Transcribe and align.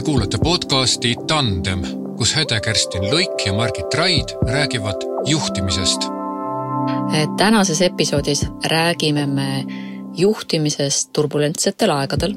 Te 0.00 0.04
kuulate 0.04 0.38
podcasti 0.40 1.10
Tandem, 1.28 1.82
kus 2.16 2.30
Hede-Kerstin 2.36 3.02
Luik 3.10 3.42
ja 3.46 3.52
Margit 3.52 3.94
Raid 3.94 4.28
räägivad 4.48 4.96
juhtimisest. 5.26 6.00
tänases 7.36 7.82
episoodis 7.82 8.46
räägime 8.66 9.26
me 9.26 9.64
juhtimisest 10.16 11.12
turbulentsetel 11.12 11.90
aegadel. 11.90 12.34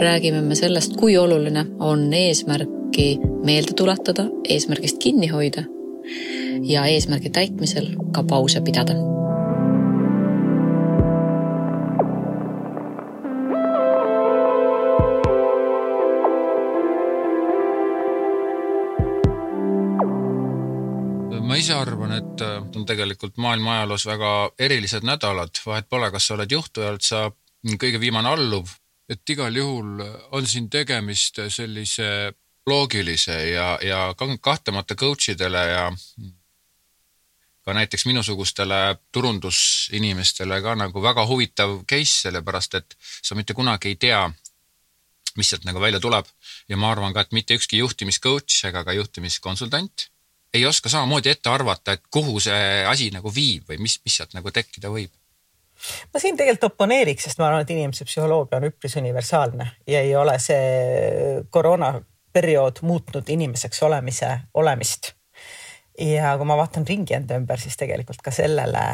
räägime 0.00 0.40
me 0.40 0.54
sellest, 0.54 0.96
kui 0.96 1.18
oluline 1.18 1.66
on 1.78 2.12
eesmärki 2.12 3.18
meelde 3.44 3.72
tuletada, 3.76 4.24
eesmärgist 4.48 4.98
kinni 4.98 5.26
hoida 5.26 5.62
ja 6.62 6.84
eesmärgi 6.84 7.30
täitmisel 7.30 7.86
ka 8.12 8.22
pause 8.22 8.60
pidada 8.60 9.11
arvan, 22.12 22.32
et 22.32 22.40
äh, 22.40 22.76
on 22.76 22.86
tegelikult 22.86 23.36
maailma 23.36 23.78
ajaloos 23.78 24.06
väga 24.06 24.52
erilised 24.58 25.04
nädalad, 25.04 25.58
vahet 25.66 25.88
pole, 25.88 26.10
kas 26.10 26.26
sa 26.26 26.34
oled 26.34 26.52
juht 26.52 26.78
või 26.78 26.88
oled 26.90 27.02
sa 27.02 27.30
kõige 27.78 28.00
viimane 28.00 28.28
alluv, 28.28 28.68
et 29.08 29.28
igal 29.28 29.54
juhul 29.54 30.02
on 30.32 30.46
siin 30.46 30.68
tegemist 30.70 31.38
sellise 31.48 32.32
loogilise 32.66 33.50
ja, 33.50 33.78
ja 33.82 34.14
kahtlemata 34.16 34.94
coach 34.94 35.32
idele 35.32 35.62
ja 35.66 35.90
ka 37.62 37.74
näiteks 37.74 38.06
minusugustele 38.06 38.98
turundusinimestele 39.12 40.60
ka 40.62 40.74
nagu 40.74 41.02
väga 41.02 41.26
huvitav 41.26 41.84
case, 41.86 42.28
sellepärast 42.28 42.74
et 42.74 42.96
sa 42.98 43.34
mitte 43.34 43.54
kunagi 43.54 43.92
ei 43.92 43.96
tea, 43.96 44.22
mis 45.36 45.48
sealt 45.48 45.64
nagu 45.64 45.80
välja 45.80 46.00
tuleb. 46.00 46.26
Ja 46.68 46.76
ma 46.76 46.90
arvan 46.90 47.14
ka, 47.14 47.22
et 47.22 47.32
mitte 47.32 47.54
ükski 47.54 47.78
juhtimiscoach 47.78 48.64
ega 48.66 48.82
ka 48.84 48.92
juhtimiskonsultant 48.92 50.10
ei 50.54 50.66
oska 50.66 50.88
samamoodi 50.88 51.32
ette 51.32 51.50
arvata, 51.50 51.96
et 51.96 52.02
kuhu 52.10 52.40
see 52.40 52.84
asi 52.88 53.10
nagu 53.14 53.32
viib 53.34 53.68
või 53.70 53.80
mis, 53.86 53.98
mis 54.04 54.16
sealt 54.20 54.36
nagu 54.36 54.52
tekkida 54.52 54.92
võib? 54.92 55.12
ma 56.12 56.20
siin 56.22 56.36
tegelikult 56.38 56.68
oponeeriks, 56.70 57.26
sest 57.26 57.40
ma 57.40 57.48
arvan, 57.48 57.64
et 57.64 57.72
inimese 57.74 58.06
psühholoogia 58.06 58.60
on 58.60 58.68
üpris 58.68 58.94
universaalne 59.00 59.66
ja 59.90 60.02
ei 60.04 60.14
ole 60.16 60.36
see 60.42 61.42
koroonaperiood 61.50 62.84
muutnud 62.86 63.28
inimeseks 63.34 63.82
olemise 63.82 64.30
olemist. 64.54 65.12
ja 65.98 66.36
kui 66.38 66.48
ma 66.48 66.56
vaatan 66.60 66.86
ringi 66.88 67.18
enda 67.18 67.38
ümber, 67.40 67.60
siis 67.60 67.76
tegelikult 67.80 68.22
ka 68.22 68.30
sellele 68.30 68.86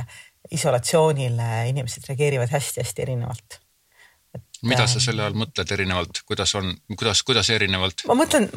isolatsioonile 0.55 1.69
inimesed 1.75 2.09
reageerivad 2.09 2.55
hästi-hästi 2.55 3.05
erinevalt 3.05 3.61
mida 4.67 4.87
sa 4.91 5.01
selle 5.03 5.23
all 5.23 5.37
mõtled 5.39 5.71
erinevalt, 5.75 6.23
kuidas 6.27 6.55
on, 6.59 6.71
kuidas, 6.97 7.23
kuidas 7.27 7.51
erinevalt? 7.55 8.05
ma 8.09 8.17
mõtlen, 8.19 8.49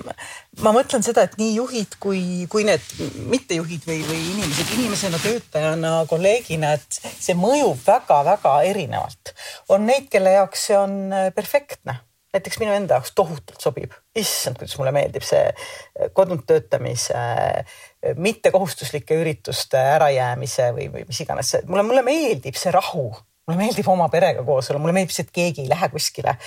ma 0.65 0.73
mõtlen 0.75 1.05
seda, 1.05 1.25
et 1.27 1.37
nii 1.39 1.55
juhid 1.59 1.97
kui, 2.01 2.21
kui 2.51 2.65
need 2.67 2.85
mittejuhid 3.31 3.85
või, 3.87 3.99
või 4.07 4.21
inimesed 4.33 4.75
inimesena, 4.77 5.21
töötajana, 5.21 5.93
kolleegina, 6.09 6.75
et 6.79 7.01
see 7.11 7.35
mõjub 7.37 7.81
väga-väga 7.85 8.55
erinevalt. 8.71 9.35
on 9.69 9.85
neid, 9.89 10.09
kelle 10.11 10.33
jaoks 10.39 10.67
see 10.69 10.79
on 10.79 10.97
äh, 11.13 11.29
perfektne, 11.35 11.99
näiteks 12.33 12.61
minu 12.63 12.73
enda 12.73 12.97
jaoks 12.97 13.13
tohutult 13.15 13.61
sobib, 13.61 13.93
issand, 14.17 14.57
kuidas 14.57 14.77
mulle 14.81 14.93
meeldib 14.95 15.25
see 15.27 15.43
äh, 15.51 16.11
kodunt 16.17 16.47
töötamise, 16.49 17.17
äh, 17.17 18.15
mittekohustuslike 18.17 19.21
ürituste 19.21 19.81
ärajäämise 19.97 20.71
või, 20.77 20.89
või 20.93 21.05
mis 21.09 21.21
iganes, 21.21 21.59
mulle, 21.67 21.85
mulle 21.85 22.05
meeldib 22.07 22.57
see 22.57 22.73
rahu 22.73 23.11
mulle 23.47 23.59
meeldib 23.59 23.87
oma 23.91 24.07
perega 24.13 24.43
koos 24.47 24.71
olla, 24.71 24.81
mulle 24.81 24.95
meeldib 24.95 25.13
see, 25.15 25.27
et 25.27 25.35
keegi 25.35 25.65
ei 25.65 25.69
lähe 25.71 25.89
kuskile. 25.93 26.37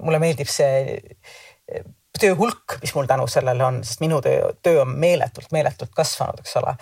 Mulle 0.00 0.20
meeldib 0.22 0.50
see 0.50 0.96
eh, 0.96 1.84
töö 2.20 2.34
hulk, 2.36 2.76
mis 2.82 2.92
mul 2.94 3.08
tänu 3.08 3.26
sellele 3.30 3.64
on, 3.64 3.80
sest 3.86 4.02
minu 4.02 4.18
töö, 4.24 4.50
töö 4.62 4.82
on 4.82 4.92
meeletult, 5.00 5.48
meeletult 5.54 5.92
kasvanud, 5.96 6.42
eks 6.42 6.56
ole. 6.60 6.74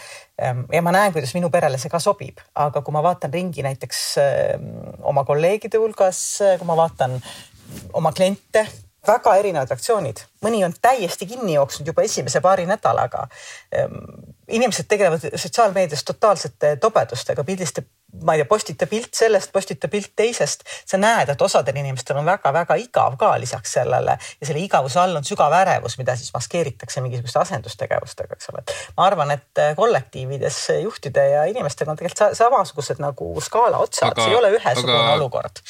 Ja 0.72 0.82
ma 0.82 0.94
näen, 0.94 1.12
kuidas 1.14 1.34
minu 1.36 1.50
perele 1.54 1.78
see 1.78 1.92
ka 1.92 2.00
sobib, 2.02 2.40
aga 2.58 2.82
kui 2.82 2.96
ma 2.96 3.02
vaatan 3.04 3.34
ringi 3.34 3.62
näiteks 3.66 4.02
oma 5.06 5.24
kolleegide 5.28 5.78
hulgas, 5.78 6.22
kui 6.58 6.66
ma 6.66 6.78
vaatan 6.80 7.18
oma 8.00 8.12
kliente, 8.16 8.64
väga 9.08 9.34
erinevad 9.40 9.70
reaktsioonid, 9.70 10.24
mõni 10.44 10.64
on 10.66 10.74
täiesti 10.82 11.28
kinni 11.28 11.54
jooksnud 11.54 11.86
juba 11.92 12.02
esimese 12.02 12.40
paari 12.44 12.66
nädalaga. 12.66 13.28
inimesed 14.48 14.88
tegelevad 14.88 15.28
sotsiaalmeedias 15.36 16.04
totaalsete 16.04 16.76
tobedustega, 16.76 17.44
pildistab 17.44 17.84
ma 18.24 18.32
ei 18.34 18.40
tea, 18.40 18.48
postita 18.48 18.86
pilt 18.88 19.12
sellest, 19.14 19.50
postita 19.52 19.88
pilt 19.92 20.14
teisest. 20.16 20.64
sa 20.88 20.96
näed, 20.98 21.28
et 21.28 21.42
osadel 21.42 21.76
inimestel 21.76 22.16
on 22.16 22.24
väga-väga 22.28 22.78
igav 22.80 23.18
ka 23.20 23.34
lisaks 23.40 23.74
sellele 23.76 24.14
ja 24.16 24.46
selle 24.48 24.62
igavuse 24.64 25.00
all 25.00 25.18
on 25.18 25.26
sügav 25.28 25.52
ärevus, 25.52 25.98
mida 26.00 26.16
siis 26.16 26.32
maskeeritakse 26.32 27.02
mingisuguste 27.04 27.42
asendustegevustega, 27.42 28.38
eks 28.38 28.50
ole. 28.52 28.64
ma 28.96 29.06
arvan, 29.10 29.34
et 29.36 29.60
äh, 29.60 29.74
kollektiivides 29.76 30.62
juhtide 30.82 31.26
ja 31.34 31.44
inimestega 31.52 31.92
on 31.92 32.00
tegelikult 32.00 32.38
samasugused 32.38 33.02
nagu 33.04 33.30
skaala 33.44 33.82
otsad, 33.84 34.16
see 34.16 34.32
ei 34.32 34.40
ole 34.40 34.54
ühesugune 34.56 34.96
aga 34.96 35.14
olukord. 35.20 35.62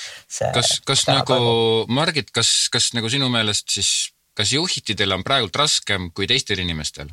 kas, 0.54 0.78
kas 0.86 1.06
nagu 1.10 1.42
Margit, 1.90 2.30
kas, 2.30 2.54
kas 2.72 2.92
nagu 2.94 3.10
sinu 3.10 3.32
meelest 3.34 3.74
siis, 3.74 3.92
kas 4.38 4.54
juhtidel 4.54 5.18
on 5.18 5.26
praegult 5.26 5.58
raskem 5.58 6.12
kui 6.14 6.30
teistel 6.30 6.62
inimestel? 6.62 7.10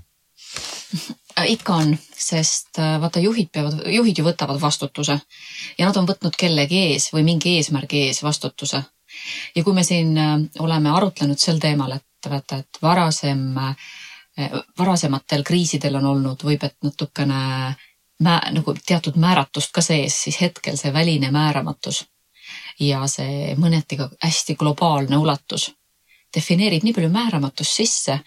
Äh, 1.40 1.52
ikka 1.52 1.74
on, 1.74 1.98
sest 2.18 2.80
äh, 2.80 3.02
vaata, 3.02 3.20
juhid 3.20 3.50
peavad, 3.52 3.82
juhid 3.92 4.18
ju 4.18 4.24
võtavad 4.24 4.60
vastutuse 4.62 5.18
ja 5.78 5.88
nad 5.88 5.98
on 6.00 6.08
võtnud 6.08 6.36
kellegi 6.40 6.80
ees 6.92 7.10
või 7.12 7.26
mingi 7.28 7.58
eesmärgi 7.58 8.06
ees 8.08 8.22
vastutuse. 8.24 8.84
ja 9.56 9.64
kui 9.64 9.74
me 9.74 9.84
siin 9.84 10.18
äh, 10.18 10.40
oleme 10.60 10.94
arutlenud 10.96 11.40
sel 11.40 11.60
teemal, 11.60 11.92
et 11.92 12.30
vaata, 12.30 12.58
et 12.64 12.80
varasem, 12.82 13.42
varasematel 14.80 15.44
kriisidel 15.44 15.96
on 16.00 16.06
olnud 16.06 16.44
võib, 16.44 16.64
et 16.64 16.76
natukene 16.84 17.42
mä, 18.20 18.40
nagu 18.52 18.74
teatud 18.86 19.20
määratust 19.22 19.72
ka 19.72 19.82
sees, 19.82 20.18
siis 20.24 20.40
hetkel 20.42 20.78
see 20.78 20.94
väline 20.94 21.30
määramatus 21.32 22.06
ja 22.80 23.04
see 23.08 23.54
mõneti 23.60 24.00
ka 24.00 24.10
hästi 24.24 24.56
globaalne 24.56 25.18
ulatus 25.22 25.70
defineerib 26.36 26.84
nii 26.84 26.96
palju 26.96 27.12
määramatust 27.14 27.78
sisse, 27.84 28.20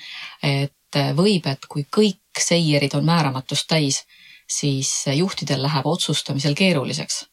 et 0.42 0.98
võib, 1.16 1.46
et 1.50 1.66
kui 1.68 1.84
kõik 1.90 2.20
seierid 2.42 2.94
on 2.98 3.04
määramatust 3.04 3.68
täis, 3.68 4.02
siis 4.48 5.04
juhtidel 5.14 5.62
läheb 5.62 5.86
otsustamisel 5.86 6.54
keeruliseks. 6.54 7.26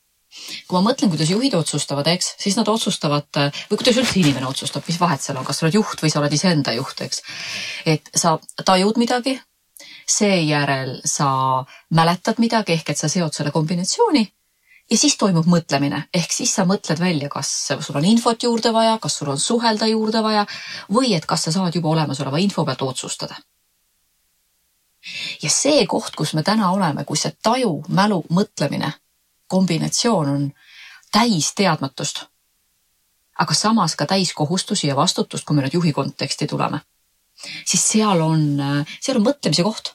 kui 0.68 0.76
ma 0.76 0.92
mõtlen, 0.92 1.08
kuidas 1.08 1.30
juhid 1.32 1.54
otsustavad, 1.56 2.08
eks, 2.12 2.34
siis 2.44 2.58
nad 2.60 2.68
otsustavad 2.68 3.38
või 3.70 3.78
kuidas 3.80 3.96
üldse 4.02 4.20
inimene 4.20 4.50
otsustab, 4.50 4.84
mis 4.88 5.00
vahet 5.00 5.24
seal 5.24 5.38
on, 5.40 5.46
kas 5.48 5.62
sa 5.62 5.66
oled 5.66 5.78
juht 5.78 6.04
või 6.04 6.12
sa 6.12 6.20
oled 6.20 6.34
iseenda 6.36 6.74
juht, 6.76 7.02
eks. 7.02 7.22
et 7.86 8.10
sa 8.16 8.36
tajud 8.66 9.00
midagi, 9.00 9.38
seejärel 10.06 11.00
sa 11.08 11.30
mäletad 11.96 12.42
midagi 12.44 12.76
ehk 12.76 12.92
et 12.92 13.00
sa 13.00 13.08
seod 13.10 13.34
selle 13.34 13.52
kombinatsiooni 13.56 14.26
ja 14.92 14.98
siis 14.98 15.16
toimub 15.18 15.48
mõtlemine, 15.50 16.04
ehk 16.14 16.36
siis 16.36 16.52
sa 16.56 16.68
mõtled 16.68 17.00
välja, 17.00 17.30
kas 17.32 17.50
sul 17.80 17.96
on 17.96 18.06
infot 18.06 18.44
juurde 18.44 18.74
vaja, 18.76 19.00
kas 19.02 19.18
sul 19.18 19.32
on 19.34 19.40
suhelda 19.40 19.88
juurde 19.90 20.22
vaja 20.24 20.46
või 20.92 21.16
et 21.16 21.26
kas 21.26 21.48
sa 21.48 21.56
saad 21.56 21.76
juba 21.76 21.96
olemasoleva 21.96 22.44
info 22.44 22.66
pealt 22.68 22.84
otsustada 22.86 23.40
ja 25.42 25.50
see 25.50 25.86
koht, 25.88 26.16
kus 26.16 26.34
me 26.34 26.44
täna 26.44 26.72
oleme, 26.72 27.06
kus 27.06 27.26
see 27.26 27.36
taju, 27.44 27.84
mälu, 27.88 28.24
mõtlemine, 28.34 28.92
kombinatsioon 29.48 30.30
on 30.30 30.48
täis 31.12 31.52
teadmatust, 31.56 32.26
aga 33.40 33.54
samas 33.54 33.96
ka 33.96 34.08
täis 34.10 34.34
kohustusi 34.34 34.88
ja 34.88 34.96
vastutust, 34.96 35.46
kui 35.46 35.56
me 35.56 35.66
nüüd 35.66 35.78
juhi 35.78 35.94
konteksti 35.94 36.48
tuleme, 36.48 36.82
siis 37.66 37.84
seal 37.92 38.22
on, 38.22 38.48
seal 39.02 39.20
on 39.20 39.28
mõtlemise 39.28 39.64
koht, 39.64 39.94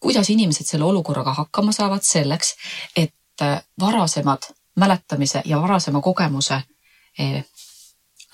kuidas 0.00 0.30
inimesed 0.30 0.68
selle 0.68 0.84
olukorraga 0.84 1.34
hakkama 1.34 1.72
saavad 1.72 2.04
selleks, 2.04 2.54
et 2.96 3.14
varasemad 3.80 4.50
mäletamise 4.76 5.42
ja 5.44 5.60
varasema 5.60 6.00
kogemuse 6.00 6.62
eh, 7.18 7.44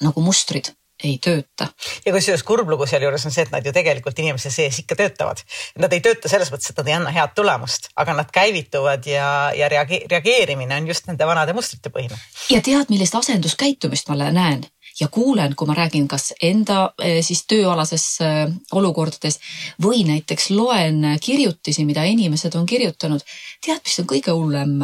nagu 0.01 0.23
mustrid 0.23 0.71
ei 1.05 1.19
tööta. 1.23 1.69
ja 2.07 2.13
kusjuures 2.15 2.43
kurb 2.47 2.71
lugu 2.71 2.87
sealjuures 2.87 3.27
on 3.29 3.35
see, 3.35 3.45
et 3.47 3.53
nad 3.55 3.67
ju 3.67 3.73
tegelikult 3.75 4.19
inimese 4.19 4.51
sees 4.51 4.81
ikka 4.83 4.97
töötavad. 4.99 5.43
Nad 5.79 5.93
ei 5.95 6.03
tööta 6.05 6.31
selles 6.31 6.51
mõttes, 6.53 6.71
et 6.73 6.81
nad 6.81 6.91
ei 6.91 6.97
anna 6.97 7.13
head 7.15 7.35
tulemust, 7.39 7.91
aga 7.97 8.17
nad 8.19 8.33
käivituvad 8.35 9.07
ja, 9.07 9.29
ja 9.57 9.71
reageerimine 9.71 10.81
on 10.81 10.91
just 10.91 11.07
nende 11.11 11.27
vanade 11.29 11.55
mustrite 11.57 11.93
põhine. 11.95 12.19
ja 12.51 12.63
tead, 12.65 12.91
millist 12.91 13.15
asenduskäitumist 13.15 14.11
ma 14.11 14.19
näen? 14.31 14.67
Ja 15.01 15.09
kuulen, 15.13 15.55
kui 15.57 15.69
ma 15.69 15.77
räägin 15.79 16.09
kas 16.09 16.33
enda 16.43 16.93
eh, 17.03 17.21
siis 17.25 17.45
tööalases 17.51 18.07
eh, 18.25 18.41
olukordades 18.73 19.39
või 19.83 20.05
näiteks 20.09 20.51
loen 20.51 21.05
kirjutisi, 21.23 21.85
mida 21.89 22.05
inimesed 22.05 22.55
on 22.59 22.67
kirjutanud. 22.67 23.23
tead, 23.65 23.81
mis 23.85 23.99
on 24.03 24.09
kõige 24.11 24.35
hullem 24.35 24.77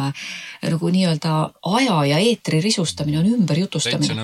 nagu 0.65 0.89
nii-öelda 0.91 1.35
aja 1.75 1.99
ja 2.05 2.17
eetri 2.19 2.61
risustamine 2.61 3.19
on 3.19 3.29
ümberjutustamine. 3.33 4.15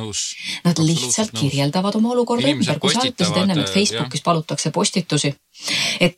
Nad 0.64 0.82
lihtsalt 0.82 1.34
nõus. 1.34 1.42
kirjeldavad 1.42 1.96
oma 2.00 2.16
olukorda 2.16 2.48
inimesed 2.48 2.76
ümber, 2.76 2.82
kui 2.82 2.94
sa 2.94 3.06
ütlesid 3.08 3.44
ennem, 3.44 3.64
et 3.64 3.70
Facebookis 3.74 4.22
jah. 4.22 4.26
palutakse 4.26 4.72
postitusi. 4.72 5.36
et 6.00 6.18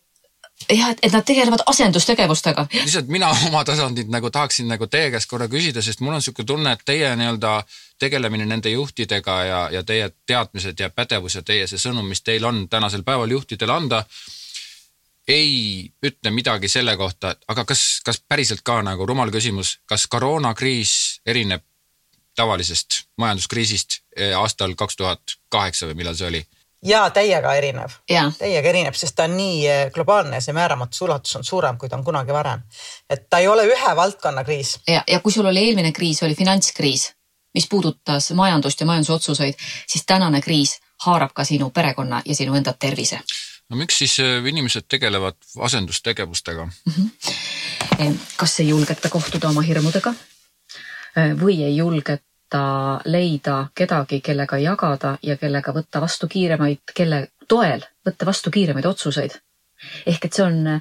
jah, 0.69 0.91
et, 0.91 0.99
et 1.01 1.13
nad 1.13 1.25
tegelevad 1.25 1.63
asendustegevustega. 1.65 2.67
lihtsalt 2.73 3.07
mina 3.07 3.31
oma 3.47 3.63
tasandilt 3.63 4.11
nagu 4.13 4.29
tahaksin 4.29 4.67
nagu 4.67 4.87
teie 4.87 5.11
käest 5.11 5.29
korra 5.29 5.47
küsida, 5.47 5.81
sest 5.81 5.99
mul 6.01 6.13
on 6.13 6.21
niisugune 6.21 6.47
tunne, 6.47 6.75
et 6.75 6.85
teie 6.85 7.15
nii-öelda 7.19 7.55
tegelemine 7.99 8.45
nende 8.45 8.69
juhtidega 8.69 9.35
ja, 9.43 9.59
ja 9.71 9.83
teie 9.83 10.09
teadmised 10.27 10.79
ja 10.79 10.89
pädevus 10.89 11.35
ja 11.35 11.43
teie 11.43 11.67
see 11.67 11.81
sõnum, 11.81 12.07
mis 12.09 12.21
teil 12.21 12.45
on 12.45 12.65
tänasel 12.69 13.03
päeval 13.03 13.31
juhtidele 13.31 13.73
anda, 13.73 14.03
ei 15.27 15.91
ütle 16.03 16.31
midagi 16.35 16.67
selle 16.67 16.97
kohta, 16.97 17.35
aga 17.47 17.65
kas, 17.65 18.01
kas 18.05 18.19
päriselt 18.27 18.61
ka 18.63 18.81
nagu 18.83 19.05
rumal 19.07 19.31
küsimus, 19.31 19.77
kas 19.87 20.07
koroonakriis 20.11 21.21
erineb 21.25 21.63
tavalisest 22.35 23.03
majanduskriisist 23.17 23.99
eh, 24.17 24.33
aastal 24.37 24.75
kaks 24.75 24.97
tuhat 24.99 25.37
kaheksa 25.49 25.87
või 25.89 26.01
millal 26.01 26.17
see 26.17 26.27
oli? 26.27 26.43
Ja 26.83 27.09
täiega 27.09 27.53
erinev. 27.55 27.95
Täiega 28.37 28.69
erinev, 28.69 28.97
sest 28.97 29.15
ta 29.15 29.27
on 29.27 29.37
nii 29.37 29.67
eh, 29.67 29.83
globaalne 29.93 30.37
ja 30.37 30.43
see 30.43 30.55
määramatuse 30.55 31.05
ulatus 31.05 31.35
on 31.39 31.43
suurem, 31.47 31.77
kui 31.77 31.89
ta 31.89 31.97
on 31.97 32.03
kunagi 32.03 32.33
varem. 32.33 32.61
et 33.09 33.29
ta 33.29 33.39
ei 33.39 33.47
ole 33.47 33.65
ühe 33.67 33.95
valdkonna 33.95 34.43
kriis. 34.43 34.79
ja, 34.87 35.03
ja 35.07 35.19
kui 35.19 35.31
sul 35.31 35.45
oli 35.45 35.67
eelmine 35.67 35.91
kriis, 35.91 36.23
oli 36.23 36.35
finantskriis, 36.35 37.11
mis 37.53 37.67
puudutas 37.69 38.31
majandust 38.31 38.79
ja 38.79 38.85
majandusotsuseid, 38.85 39.53
siis 39.87 40.05
tänane 40.05 40.41
kriis 40.41 40.79
haarab 41.05 41.33
ka 41.33 41.43
sinu 41.43 41.69
perekonna 41.69 42.21
ja 42.25 42.35
sinu 42.35 42.55
enda 42.55 42.73
tervise. 42.73 43.19
no 43.69 43.77
miks 43.77 43.97
siis 43.97 44.19
eh, 44.19 44.45
inimesed 44.45 44.89
tegelevad 44.89 45.39
asendustegevustega? 45.59 46.67
kas 48.37 48.59
ei 48.59 48.69
julgeta 48.69 49.09
kohtuda 49.09 49.49
oma 49.49 49.61
hirmudega 49.61 50.13
või 51.39 51.61
ei 51.63 51.75
julgeta 51.77 52.32
leida 53.05 53.67
kedagi, 53.75 54.21
kellega 54.21 54.59
jagada 54.61 55.17
ja 55.23 55.37
kellega 55.37 55.73
võtta 55.75 56.01
vastu 56.01 56.27
kiiremaid, 56.27 56.93
kelle 56.95 57.27
toel 57.47 57.83
võtta 58.05 58.25
vastu 58.25 58.51
kiiremaid 58.51 58.85
otsuseid. 58.85 59.39
ehk 60.07 60.25
et 60.25 60.33
see 60.33 60.45
on 60.45 60.79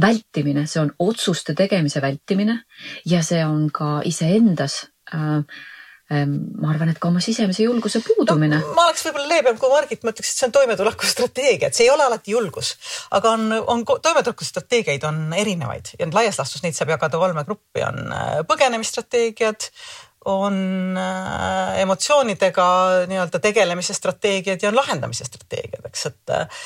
vältimine, 0.00 0.66
see 0.66 0.80
on 0.80 0.92
otsuste 0.98 1.54
tegemise 1.54 2.00
vältimine 2.00 2.62
ja 3.06 3.22
see 3.22 3.44
on 3.44 3.70
ka 3.74 4.00
iseendas 4.04 4.86
äh, 5.14 5.42
ma 6.10 6.72
arvan, 6.72 6.90
et 6.90 6.98
ka 6.98 7.06
oma 7.08 7.20
sisemise 7.22 7.62
julguse 7.62 8.00
puudumine 8.02 8.58
no,. 8.58 8.72
ma 8.74 8.88
oleks 8.88 9.04
võib-olla 9.06 9.30
leebem 9.30 9.58
kui 9.60 9.70
Margit, 9.70 10.02
ma 10.02 10.10
ütleks, 10.10 10.32
et 10.32 10.40
see 10.40 10.48
on 10.48 10.54
toimetulekustrateegia, 10.56 11.70
et 11.70 11.78
see 11.78 11.86
ei 11.86 11.92
ole 11.92 12.06
alati 12.06 12.34
julgus, 12.34 12.72
aga 13.14 13.36
on, 13.36 13.46
on 13.70 13.84
toimetulekustrateegiaid 13.86 15.06
on 15.06 15.22
erinevaid 15.38 15.92
ja 16.00 16.10
laias 16.10 16.40
laastus 16.40 16.64
neid 16.64 16.74
saab 16.74 16.90
jagada 16.96 17.20
kolme 17.22 17.44
gruppi, 17.46 17.84
on 17.86 18.02
äh, 18.10 18.40
põgenemisstrateegiad 18.50 19.70
on 20.24 20.96
äh, 20.98 21.80
emotsioonidega 21.80 22.64
nii-öelda 23.08 23.38
tegelemise 23.40 23.94
strateegiad 23.94 24.62
ja 24.62 24.68
on 24.68 24.76
lahendamise 24.76 25.24
strateegiad, 25.24 25.86
eks, 25.88 26.06
et 26.10 26.32
äh, 26.36 26.64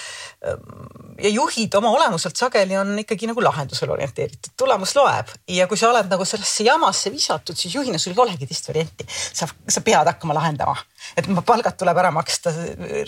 ja 1.22 1.30
juhid 1.30 1.74
oma 1.78 1.92
olemuselt 1.94 2.36
sageli 2.36 2.76
on 2.76 2.90
ikkagi 2.98 3.28
nagu 3.30 3.44
lahendusele 3.44 3.94
orienteeritud, 3.94 4.56
tulemus 4.58 4.96
loeb 4.98 5.30
ja 5.54 5.68
kui 5.70 5.78
sa 5.78 5.92
oled 5.92 6.10
nagu 6.10 6.26
sellesse 6.26 6.66
jamasse 6.66 7.12
visatud, 7.14 7.56
siis 7.58 7.76
juhina 7.78 7.98
sul 8.02 8.16
ei 8.16 8.22
olegi 8.26 8.50
teist 8.50 8.68
varianti. 8.68 9.06
sa, 9.08 9.46
sa 9.68 9.84
pead 9.86 10.10
hakkama 10.10 10.34
lahendama, 10.34 10.74
et 11.16 11.30
palgad 11.46 11.78
tuleb 11.78 12.02
ära 12.02 12.10
maksta, 12.14 12.50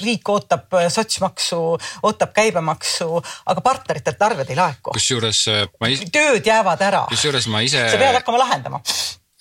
riik 0.05 0.31
ootab 0.31 0.79
sotsmaksu, 0.95 1.61
ootab 2.07 2.35
käibemaksu, 2.39 3.11
aga 3.51 3.67
partneritelt 3.67 4.23
arved 4.31 4.55
ei 4.55 4.63
laeku. 4.63 4.95
kusjuures 4.95 5.43
äh, 5.51 5.67
ma 5.83 5.91
ise. 5.91 6.07
tööd 6.15 6.47
jäävad 6.47 6.87
ära. 6.87 7.07
kusjuures 7.11 7.51
ma 7.51 7.67
ise. 7.67 7.89
sa 7.91 7.99
pead 7.99 8.21
hakkama 8.23 8.47
lahendama 8.47 8.85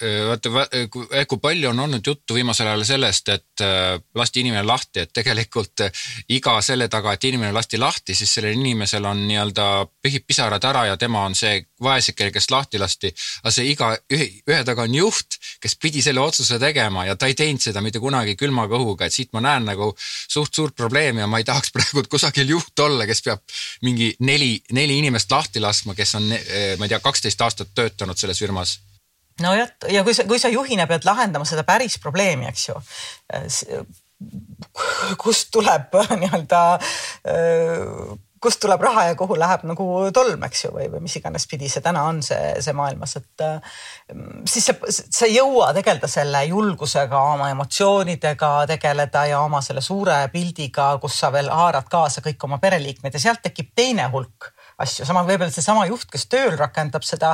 vaata, 0.01 0.49
kui, 0.91 1.05
eh, 1.11 1.25
kui 1.27 1.39
palju 1.39 1.69
on 1.69 1.79
olnud 1.79 2.07
juttu 2.07 2.35
viimasel 2.35 2.67
ajal 2.67 2.83
sellest, 2.83 3.29
et 3.31 3.63
äh, 3.63 3.95
lasti 4.15 4.41
inimene 4.43 4.63
lahti, 4.67 5.05
et 5.05 5.13
tegelikult 5.15 5.85
äh, 5.85 5.91
iga 6.35 6.57
selle 6.61 6.87
taga, 6.91 7.13
et 7.13 7.23
inimene 7.23 7.53
lasti 7.55 7.79
lahti, 7.79 8.15
siis 8.15 8.33
sellel 8.35 8.57
inimesel 8.59 9.05
on 9.07 9.21
nii-öelda 9.27 9.67
pühib 10.03 10.25
pisarad 10.27 10.63
ära 10.67 10.85
ja 10.89 10.97
tema 10.99 11.23
on 11.25 11.35
see 11.35 11.61
vaeseke, 11.81 12.27
kes 12.35 12.49
lahti 12.51 12.79
lasti. 12.81 13.13
aga 13.43 13.53
see 13.55 13.69
iga, 13.71 13.93
ühe, 14.11 14.27
ühe 14.47 14.63
taga 14.67 14.83
on 14.83 14.95
juht, 14.95 15.39
kes 15.63 15.77
pidi 15.79 16.03
selle 16.03 16.19
otsuse 16.19 16.59
tegema 16.59 17.05
ja 17.05 17.15
ta 17.15 17.29
ei 17.31 17.37
teinud 17.37 17.63
seda 17.63 17.81
mitte 17.81 18.01
kunagi 18.03 18.35
külma 18.35 18.67
kõhuga, 18.71 19.07
et 19.07 19.15
siit 19.15 19.31
ma 19.31 19.43
näen 19.45 19.69
nagu 19.71 19.93
suht 19.99 20.53
suurt 20.53 20.75
probleemi 20.75 21.23
ja 21.23 21.27
ma 21.27 21.39
ei 21.39 21.47
tahaks 21.47 21.71
praegu 21.75 22.03
kusagil 22.11 22.51
juht 22.51 22.83
olla, 22.83 23.07
kes 23.07 23.23
peab 23.23 23.55
mingi 23.87 24.11
neli, 24.19 24.57
neli 24.75 24.99
inimest 24.99 25.31
lahti 25.31 25.63
laskma, 25.63 25.95
kes 25.95 26.15
on, 26.19 26.27
ma 26.27 26.83
ei 26.83 26.91
tea, 26.91 26.99
kaksteist 26.99 27.47
aastat 27.47 27.71
töötanud 27.75 28.19
selles 28.19 28.43
firmas 28.43 28.75
nojah, 29.43 29.71
ja 29.91 30.03
kui 30.05 30.15
sa, 30.15 30.25
kui 30.29 30.39
sa 30.39 30.51
juhina 30.53 30.87
pead 30.87 31.07
lahendama 31.07 31.47
seda 31.47 31.65
päris 31.67 31.97
probleemi, 32.03 32.47
eks 32.51 32.69
ju, 32.69 32.77
kust 35.21 35.51
tuleb 35.55 35.97
nii-öelda, 36.21 36.61
kust 38.45 38.61
tuleb 38.61 38.83
raha 38.85 39.07
ja 39.09 39.15
kuhu 39.17 39.35
läheb 39.39 39.65
nagu 39.67 39.85
tolm, 40.15 40.43
eks 40.47 40.65
ju, 40.65 40.71
või, 40.75 40.87
või 40.93 41.03
mis 41.07 41.17
iganes 41.19 41.47
pidi 41.51 41.67
see 41.71 41.83
täna 41.83 42.05
on 42.07 42.21
see, 42.23 42.53
see 42.63 42.75
maailmas, 42.77 43.17
et 43.19 43.45
siis 44.51 44.69
sa, 44.69 44.75
sa 44.87 45.27
ei 45.27 45.35
jõua 45.35 45.71
tegeleda 45.75 46.07
selle 46.11 46.45
julgusega, 46.47 47.21
oma 47.35 47.49
emotsioonidega 47.51 48.51
tegeleda 48.71 49.25
ja 49.31 49.41
oma 49.43 49.63
selle 49.65 49.83
suure 49.83 50.21
pildiga, 50.33 50.93
kus 51.01 51.19
sa 51.19 51.31
veel 51.35 51.51
haarad 51.51 51.89
kaasa 51.91 52.23
kõik 52.25 52.47
oma 52.47 52.61
pereliikmed 52.63 53.17
ja 53.17 53.23
sealt 53.27 53.43
tekib 53.49 53.73
teine 53.75 54.07
hulk 54.13 54.53
asju, 54.81 55.07
sama 55.07 55.23
võib-olla 55.27 55.53
seesama 55.53 55.85
juht, 55.89 56.07
kes 56.11 56.27
tööl 56.31 56.55
rakendab 56.59 57.05
seda 57.07 57.33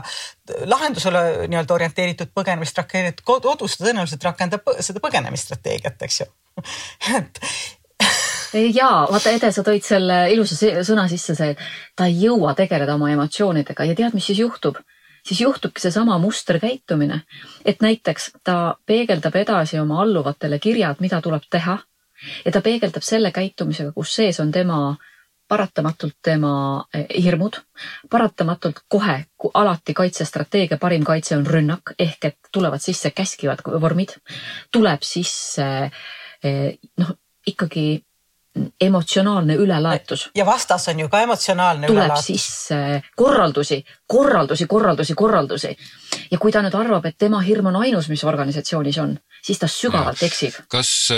lahendusele 0.69 1.47
nii-öelda 1.51 1.77
orienteeritud 1.77 2.33
põgenemist 2.37 2.77
rakendatud 2.77 3.25
kodus, 3.25 3.77
ta 3.77 3.87
tõenäoliselt 3.87 4.25
rakendab 4.29 4.73
seda 4.79 5.03
põgenemisstrateegiat, 5.03 6.01
eks 6.07 6.23
ju 6.23 6.29
et 7.17 7.43
ja 8.53 8.89
vaata, 9.11 9.31
Ede, 9.31 9.51
sa 9.53 9.63
tõid 9.65 9.85
selle 9.85 10.23
ilusa 10.33 10.57
sõna 10.85 11.07
sisse, 11.11 11.35
see, 11.37 11.53
ta 11.95 12.07
ei 12.09 12.17
jõua 12.25 12.55
tegeleda 12.57 12.97
oma 12.97 13.11
emotsioonidega 13.13 13.87
ja 13.87 13.97
tead, 13.97 14.17
mis 14.17 14.31
siis 14.31 14.41
juhtub? 14.43 14.81
siis 15.21 15.41
juhtubki 15.41 15.77
seesama 15.77 16.15
musterkäitumine, 16.17 17.19
et 17.65 17.83
näiteks 17.85 18.31
ta 18.43 18.75
peegeldab 18.89 19.35
edasi 19.37 19.77
oma 19.79 19.99
alluvatele 20.01 20.57
kirjad, 20.59 20.97
mida 20.99 21.19
tuleb 21.21 21.45
teha 21.45 21.77
ja 22.45 22.51
ta 22.51 22.61
peegeldab 22.65 23.05
selle 23.05 23.29
käitumisega, 23.31 23.91
kus 23.93 24.15
sees 24.15 24.39
on 24.41 24.51
tema 24.51 24.95
paratamatult 25.51 26.19
tema 26.23 26.53
eh, 26.95 27.09
hirmud, 27.23 27.57
paratamatult 28.11 28.85
kohe, 28.87 29.17
alati 29.53 29.95
kaitsestrateegia 29.97 30.79
parim 30.79 31.03
kaitse 31.07 31.35
on 31.37 31.47
rünnak 31.47 31.95
ehk 31.99 32.29
et 32.29 32.37
tulevad 32.53 32.83
sisse 32.83 33.11
käskivad 33.15 33.65
vormid, 33.83 34.15
tuleb 34.71 35.03
sisse 35.03 35.67
eh, 36.43 36.71
noh, 37.01 37.11
ikkagi 37.47 37.89
emotsionaalne 38.83 39.55
ülelaetus. 39.55 40.25
ja 40.35 40.45
vastas 40.45 40.87
on 40.91 40.99
ju 40.99 41.09
ka 41.09 41.21
emotsionaalne 41.23 41.87
tuleb 41.87 42.03
ülelaetus. 42.03 42.25
siis 42.25 43.05
korraldusi, 43.15 43.83
korraldusi, 44.07 44.67
korraldusi, 44.67 45.15
korraldusi. 45.15 45.75
ja 46.31 46.39
kui 46.39 46.51
ta 46.51 46.63
nüüd 46.63 46.75
arvab, 46.75 47.05
et 47.05 47.17
tema 47.17 47.39
hirm 47.43 47.71
on 47.71 47.79
ainus, 47.83 48.09
mis 48.11 48.23
organisatsioonis 48.23 48.99
on, 49.03 49.15
siis 49.43 49.59
ta 49.59 49.71
sügavalt 49.71 50.23
eksib. 50.27 50.63
kas, 50.67 51.11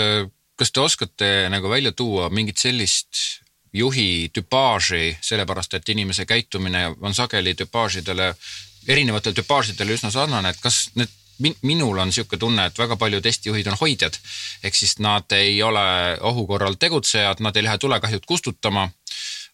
kas 0.57 0.71
te 0.71 0.81
oskate 0.81 1.33
nagu 1.53 1.69
välja 1.69 1.91
tuua 1.91 2.29
mingit 2.29 2.61
sellist 2.61 3.42
juhi 3.73 4.29
tüpaaži, 4.33 5.17
sellepärast 5.21 5.73
et 5.73 5.89
inimese 5.89 6.25
käitumine 6.25 6.87
on 7.01 7.13
sageli 7.13 7.55
tüpaažidele, 7.55 8.33
erinevatele 8.87 9.35
tüpaažidele 9.35 9.97
üsna 9.97 10.11
sarnane, 10.11 10.49
et 10.53 10.61
kas 10.61 10.89
need 10.95 11.09
minul 11.61 11.97
on 11.97 12.07
niisugune 12.07 12.39
tunne, 12.39 12.65
et 12.65 12.77
väga 12.77 12.95
paljud 12.99 13.25
Eesti 13.25 13.49
juhid 13.49 13.67
on 13.67 13.77
hoidjad. 13.81 14.17
ehk 14.63 14.75
siis 14.75 14.99
nad 14.99 15.31
ei 15.31 15.63
ole 15.63 16.17
ohu 16.21 16.47
korral 16.47 16.75
tegutsejad, 16.79 17.39
nad 17.39 17.55
ei 17.55 17.63
lähe 17.63 17.77
tulekahjut 17.77 18.25
kustutama. 18.25 18.89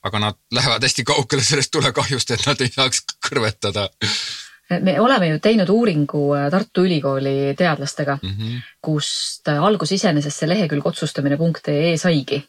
aga 0.04 0.20
nad 0.20 0.36
lähevad 0.52 0.84
hästi 0.84 1.04
kaugele 1.04 1.44
sellest 1.44 1.72
tulekahjust, 1.72 2.32
et 2.32 2.46
nad 2.48 2.62
ei 2.62 2.68
saaks 2.68 3.04
kõrvetada. 3.30 3.90
me 4.82 5.00
oleme 5.00 5.28
ju 5.28 5.40
teinud 5.40 5.70
uuringu 5.70 6.36
Tartu 6.52 6.84
Ülikooli 6.84 7.56
teadlastega 7.58 8.20
mm, 8.22 8.30
-hmm. 8.30 8.62
kust 8.82 9.48
algus 9.48 9.92
iseenesest 9.92 10.40
see 10.40 10.50
lehekülg 10.50 10.86
otsustamine.ee 10.86 11.98
saigi 11.98 12.46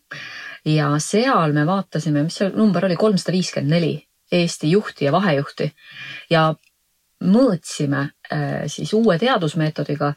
ja 0.64 0.90
seal 1.02 1.54
me 1.56 1.66
vaatasime, 1.66 2.24
mis 2.26 2.40
see 2.40 2.50
number 2.54 2.84
oli, 2.88 2.96
kolmsada 3.00 3.34
viiskümmend 3.36 3.76
neli 3.76 3.94
Eesti 4.30 4.70
juhti 4.70 5.08
ja 5.08 5.12
vahejuhti 5.12 5.70
ja 6.30 6.50
mõõtsime 7.26 8.02
äh, 8.32 8.66
siis 8.70 8.92
uue 8.94 9.18
teadusmeetodiga, 9.18 10.12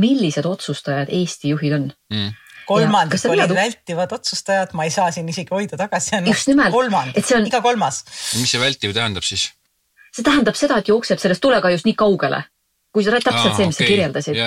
millised 0.00 0.46
otsustajad 0.48 1.12
Eesti 1.12 1.54
juhid 1.54 1.80
on 1.80 1.90
mm 2.14 2.36
kolmandik 2.68 3.24
olid 3.30 3.54
vältivad 3.54 4.12
otsustajad, 4.12 4.74
ma 4.76 4.84
ei 4.84 4.92
saa 4.92 5.10
siin 5.14 5.28
isegi 5.32 5.54
hoida 5.54 5.78
tagasi, 5.80 6.10
see 6.12 6.18
on 6.20 6.72
kolmandik, 6.74 7.30
on... 7.36 7.46
iga 7.48 7.62
kolmas. 7.64 8.02
mis 8.40 8.52
see 8.52 8.60
vältiv 8.60 8.94
tähendab 8.96 9.26
siis? 9.26 9.48
see 10.12 10.26
tähendab 10.26 10.58
seda, 10.58 10.80
et 10.82 10.90
jookseb 10.92 11.20
sellest 11.22 11.42
tulekahjust 11.44 11.88
nii 11.88 11.96
kaugele, 11.98 12.42
kui 12.92 13.06
sa 13.06 13.14
täpselt 13.16 13.54
Aa, 13.54 13.56
see, 13.56 13.70
mis 13.70 13.78
okay. 13.78 13.86
sa 13.86 13.92
kirjeldasid. 13.92 14.40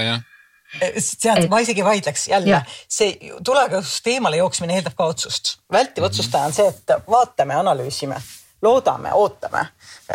Tead, 0.79 1.47
ma 1.51 1.59
isegi 1.63 1.83
vaidleks 1.85 2.27
jälle, 2.31 2.61
see 2.87 3.33
tulekahjust 3.43 4.07
eemale 4.13 4.39
jooksmine 4.39 4.77
eeldab 4.79 4.95
ka 4.97 5.09
otsust. 5.11 5.57
vältiv 5.71 6.03
mm 6.03 6.05
-hmm. 6.05 6.11
otsustaja 6.11 6.45
on 6.45 6.53
see, 6.53 6.67
et 6.67 6.95
vaatame, 7.07 7.55
analüüsime, 7.55 8.21
loodame, 8.61 9.13
ootame, 9.13 9.65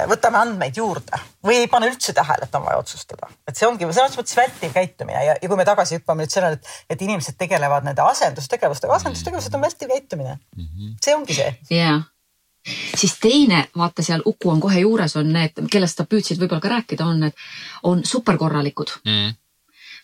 võtame 0.08 0.38
andmeid 0.38 0.76
juurde 0.76 1.20
või 1.44 1.60
ei 1.60 1.68
pane 1.68 1.90
üldse 1.90 2.12
tähele, 2.12 2.48
et 2.48 2.54
on 2.54 2.64
vaja 2.64 2.78
otsustada. 2.78 3.28
et 3.48 3.56
see 3.56 3.68
ongi 3.68 3.92
selles 3.92 4.16
mõttes 4.16 4.36
vältiv 4.36 4.72
käitumine 4.72 5.24
ja, 5.24 5.36
ja 5.42 5.48
kui 5.48 5.56
me 5.56 5.64
tagasi 5.64 5.98
hüppame 5.98 6.22
nüüd 6.22 6.32
sellele, 6.32 6.52
et, 6.52 6.66
et 6.90 7.02
inimesed 7.02 7.36
tegelevad 7.38 7.84
nende 7.84 8.02
asendustegevustega, 8.02 8.94
asendustegevused 8.94 9.54
on 9.54 9.60
vältiv 9.60 9.88
käitumine 9.88 10.38
mm. 10.56 10.64
-hmm. 10.64 10.94
see 11.04 11.14
ongi 11.14 11.34
see. 11.34 11.56
jaa 11.70 12.02
siis 12.96 13.18
teine, 13.20 13.68
vaata 13.76 14.02
seal 14.02 14.22
Uku 14.24 14.50
on 14.50 14.60
kohe 14.60 14.80
juures, 14.80 15.16
on 15.16 15.32
need, 15.32 15.66
kellest 15.70 16.00
sa 16.00 16.04
püüdsid 16.04 16.40
võib-olla 16.40 16.60
ka 16.60 16.68
rääkida, 16.68 17.06
on 17.06 17.20
need, 17.20 17.32
on 17.82 18.04
superkorralikud 18.04 18.96
mm.. 19.04 19.34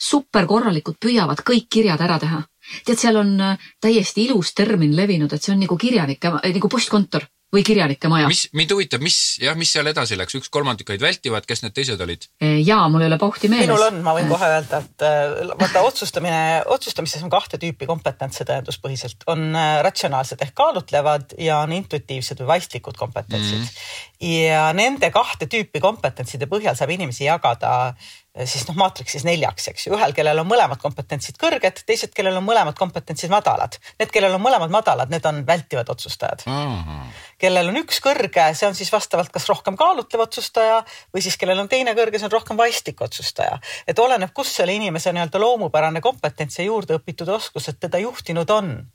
Superkorralikud 0.02 0.99
püüavad 1.02 1.44
kõik 1.47 1.68
kirjad 1.71 2.00
ära 2.02 2.18
teha. 2.23 2.42
tead, 2.87 2.99
seal 2.99 3.18
on 3.18 3.37
äh, 3.40 3.71
täiesti 3.80 4.26
ilus 4.28 4.54
termin 4.54 4.97
levinud, 4.97 5.32
et 5.32 5.42
see 5.42 5.54
on 5.54 5.62
nagu 5.62 5.78
kirjanike, 5.78 6.30
nagu 6.30 6.68
postkontor 6.71 7.26
või 7.52 7.62
kirjanike 7.66 8.09
maja. 8.09 8.28
mis, 8.30 8.47
mind 8.56 8.73
huvitab, 8.73 9.02
mis 9.04 9.16
jah, 9.42 9.56
mis 9.59 9.71
seal 9.75 9.88
edasi 9.90 10.16
läks, 10.16 10.35
üks 10.38 10.49
kolmandik 10.52 10.88
olid 10.88 11.02
vältivad, 11.04 11.44
kes 11.49 11.62
need 11.64 11.75
teised 11.76 12.00
olid? 12.00 12.25
jaa, 12.40 12.87
mul 12.92 13.04
ei 13.04 13.11
ole 13.11 13.18
pauhti 13.21 13.50
meeles. 13.52 13.68
minul 13.68 13.85
on, 13.90 13.99
ma 14.06 14.14
võin 14.16 14.30
kohe 14.30 14.49
öelda, 14.54 14.80
et 14.80 15.04
äh, 15.04 15.52
vaata 15.61 15.82
otsustamine, 15.85 16.40
otsustamises 16.73 17.25
on 17.26 17.32
kahte 17.32 17.61
tüüpi 17.61 17.88
kompetentse 17.88 18.47
tõenduspõhiselt, 18.49 19.26
on 19.32 19.50
äh, 19.50 19.75
ratsionaalsed 19.85 20.40
ehk 20.47 20.56
kaalutlevad 20.62 21.37
ja 21.42 21.61
on 21.66 21.76
intuitiivsed 21.76 22.40
või 22.40 22.54
vaistlikud 22.54 22.97
kompetentsid 22.97 23.61
mm. 23.61 23.68
-hmm. 23.68 24.49
ja 24.49 24.64
nende 24.76 25.12
kahte 25.12 25.50
tüüpi 25.50 25.82
kompetentside 25.85 26.49
põhjal 26.49 26.78
saab 26.78 26.97
inimesi 26.97 27.28
jagada 27.28 27.92
Äh, 27.92 28.22
siis 28.32 28.64
noh, 28.68 28.76
maatriksis 28.80 29.26
neljaks, 29.28 29.66
eks 29.72 29.86
ju, 29.86 29.92
ühel, 29.96 30.14
kellel 30.16 30.40
on 30.40 30.48
mõlemad 30.48 30.80
kompetentsid 30.80 31.36
kõrged, 31.40 31.82
teised, 31.88 32.14
kellel 32.16 32.38
on 32.38 32.46
mõlemad 32.46 32.76
kompetentsid 32.78 33.32
madalad. 33.32 33.76
Need, 34.00 34.08
kellel 34.14 34.38
on 34.38 34.42
mõlemad 34.42 34.72
madalad, 34.72 35.12
need 35.12 35.26
on 35.28 35.42
vältivad 35.48 35.90
otsustajad 35.92 36.46
mm. 36.46 36.78
-hmm. 36.86 37.10
kellel 37.42 37.68
on 37.68 37.80
üks 37.82 38.00
kõrge, 38.04 38.46
see 38.56 38.68
on 38.68 38.78
siis 38.78 38.92
vastavalt 38.92 39.32
kas 39.34 39.48
rohkem 39.50 39.76
kaalutlev 39.76 40.24
otsustaja 40.24 40.80
või 41.12 41.24
siis 41.24 41.36
kellel 41.36 41.60
on 41.60 41.68
teine 41.68 41.92
kõrge, 41.98 42.18
see 42.18 42.30
on 42.30 42.36
rohkem 42.38 42.56
vaistlik 42.56 43.00
otsustaja. 43.04 43.58
et 43.86 43.98
oleneb, 43.98 44.32
kus 44.32 44.56
selle 44.56 44.72
inimese 44.72 45.12
nii-öelda 45.12 45.40
loomupärane 45.40 46.00
kompetents 46.00 46.58
ja 46.58 46.64
juurde 46.64 46.96
õpitud 46.96 47.28
oskused 47.28 47.80
teda 47.80 47.98
juhtinud 47.98 48.50
on. 48.50 48.86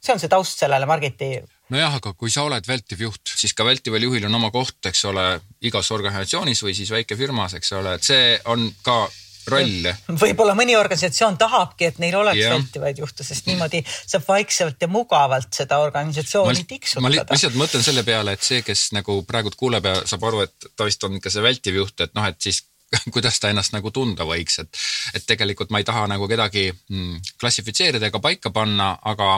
see 0.00 0.12
on 0.12 0.18
see 0.18 0.28
taust 0.28 0.58
sellele 0.58 0.86
Margiti 0.86 1.36
nojah, 1.72 1.98
aga 1.98 2.12
kui 2.18 2.30
sa 2.32 2.44
oled 2.46 2.66
vältiv 2.68 3.06
juht, 3.06 3.34
siis 3.34 3.56
ka 3.56 3.66
vältival 3.66 4.04
juhil 4.04 4.28
on 4.28 4.38
oma 4.38 4.52
koht, 4.54 4.78
eks 4.90 5.04
ole, 5.10 5.26
igas 5.64 5.90
organisatsioonis 5.94 6.62
või 6.66 6.76
siis 6.76 6.92
väikefirmas, 6.94 7.56
eks 7.58 7.74
ole, 7.78 7.96
et 7.98 8.06
see 8.06 8.36
on 8.52 8.68
ka 8.84 9.04
roll. 9.50 9.88
võib-olla 10.20 10.54
mõni 10.58 10.76
organisatsioon 10.78 11.38
tahabki, 11.40 11.88
et 11.90 12.00
neil 12.02 12.16
oleks 12.20 12.40
yeah. 12.40 12.54
vältivaid 12.54 13.00
juhte, 13.02 13.26
sest 13.26 13.48
niimoodi 13.50 13.82
saab 13.88 14.26
vaikselt 14.28 14.82
ja 14.82 14.88
mugavalt 14.90 15.50
seda 15.56 15.80
organisatsiooni 15.82 16.66
tiksutada. 16.68 17.04
ma 17.06 17.12
lihtsalt 17.14 17.58
mõtlen 17.58 17.84
selle 17.84 18.04
peale, 18.06 18.36
et 18.36 18.46
see, 18.46 18.62
kes 18.66 18.90
nagu 18.96 19.22
praegu 19.28 19.54
kuuleb 19.56 19.88
ja 19.88 19.96
saab 20.06 20.28
aru, 20.30 20.44
et 20.46 20.70
ta 20.76 20.86
vist 20.88 21.02
on 21.08 21.18
ikka 21.18 21.32
see 21.32 21.44
vältiv 21.44 21.80
juht, 21.82 21.98
et 22.04 22.14
noh, 22.18 22.28
et 22.28 22.38
siis 22.42 22.62
kuidas 23.14 23.40
ta 23.40 23.50
ennast 23.52 23.74
nagu 23.76 23.90
tunda 23.90 24.26
võiks, 24.28 24.60
et, 24.62 24.84
et 25.16 25.26
tegelikult 25.26 25.72
ma 25.72 25.82
ei 25.82 25.88
taha 25.88 26.06
nagu 26.10 26.28
kedagi 26.30 26.68
mm, 26.72 27.34
klassifitseerida 27.40 28.08
ega 28.10 28.20
paika 28.22 28.52
panna, 28.54 28.94
aga, 29.02 29.34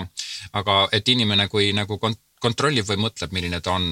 aga 0.61 0.79
et 0.93 1.09
inimene, 1.09 1.49
kui 1.53 1.73
nagu 1.77 1.99
kont 1.99 2.21
kontrollib 2.45 2.85
või 2.89 3.01
mõtleb, 3.07 3.33
milline 3.33 3.61
ta 3.65 3.79
on? 3.79 3.91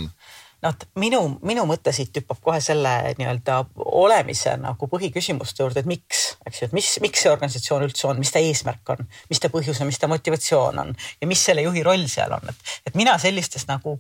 noh, 0.62 0.74
minu, 1.00 1.20
minu 1.42 1.64
mõte 1.66 1.90
siit 1.94 2.14
hüppab 2.20 2.38
kohe 2.44 2.60
selle 2.62 2.92
nii-öelda 3.18 3.56
olemise 3.98 4.54
nagu 4.62 4.86
põhiküsimuste 4.92 5.64
juurde, 5.64 5.82
et 5.82 5.90
miks, 5.90 6.20
eks 6.46 6.60
ju, 6.60 6.68
et 6.68 6.76
mis, 6.76 6.90
miks 7.02 7.24
see 7.24 7.32
organisatsioon 7.32 7.86
üldse 7.88 8.06
on, 8.10 8.20
mis 8.22 8.30
ta 8.30 8.42
eesmärk 8.42 8.94
on, 8.94 9.02
mis 9.32 9.42
ta 9.42 9.50
põhjus 9.50 9.82
on, 9.82 9.90
mis 9.90 9.98
ta 9.98 10.10
motivatsioon 10.12 10.78
on 10.84 10.94
ja 10.94 11.30
mis 11.30 11.42
selle 11.48 11.64
juhi 11.66 11.82
roll 11.86 12.06
seal 12.12 12.36
on, 12.36 12.46
et, 12.52 12.74
et 12.86 12.98
mina 12.98 13.16
sellistes 13.22 13.66
nagu 13.70 13.96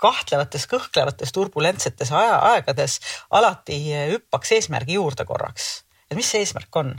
kahtlevates, 0.00 0.68
kõhklevates, 0.70 1.32
turbulentsetes 1.32 2.12
aja, 2.12 2.38
aegades 2.52 3.00
alati 3.30 3.80
hüppaks 4.12 4.56
eesmärgi 4.58 5.00
juurde 5.00 5.24
korraks 5.28 5.86
et 6.10 6.14
mis 6.14 6.28
see 6.30 6.42
eesmärk 6.44 6.76
on. 6.78 6.92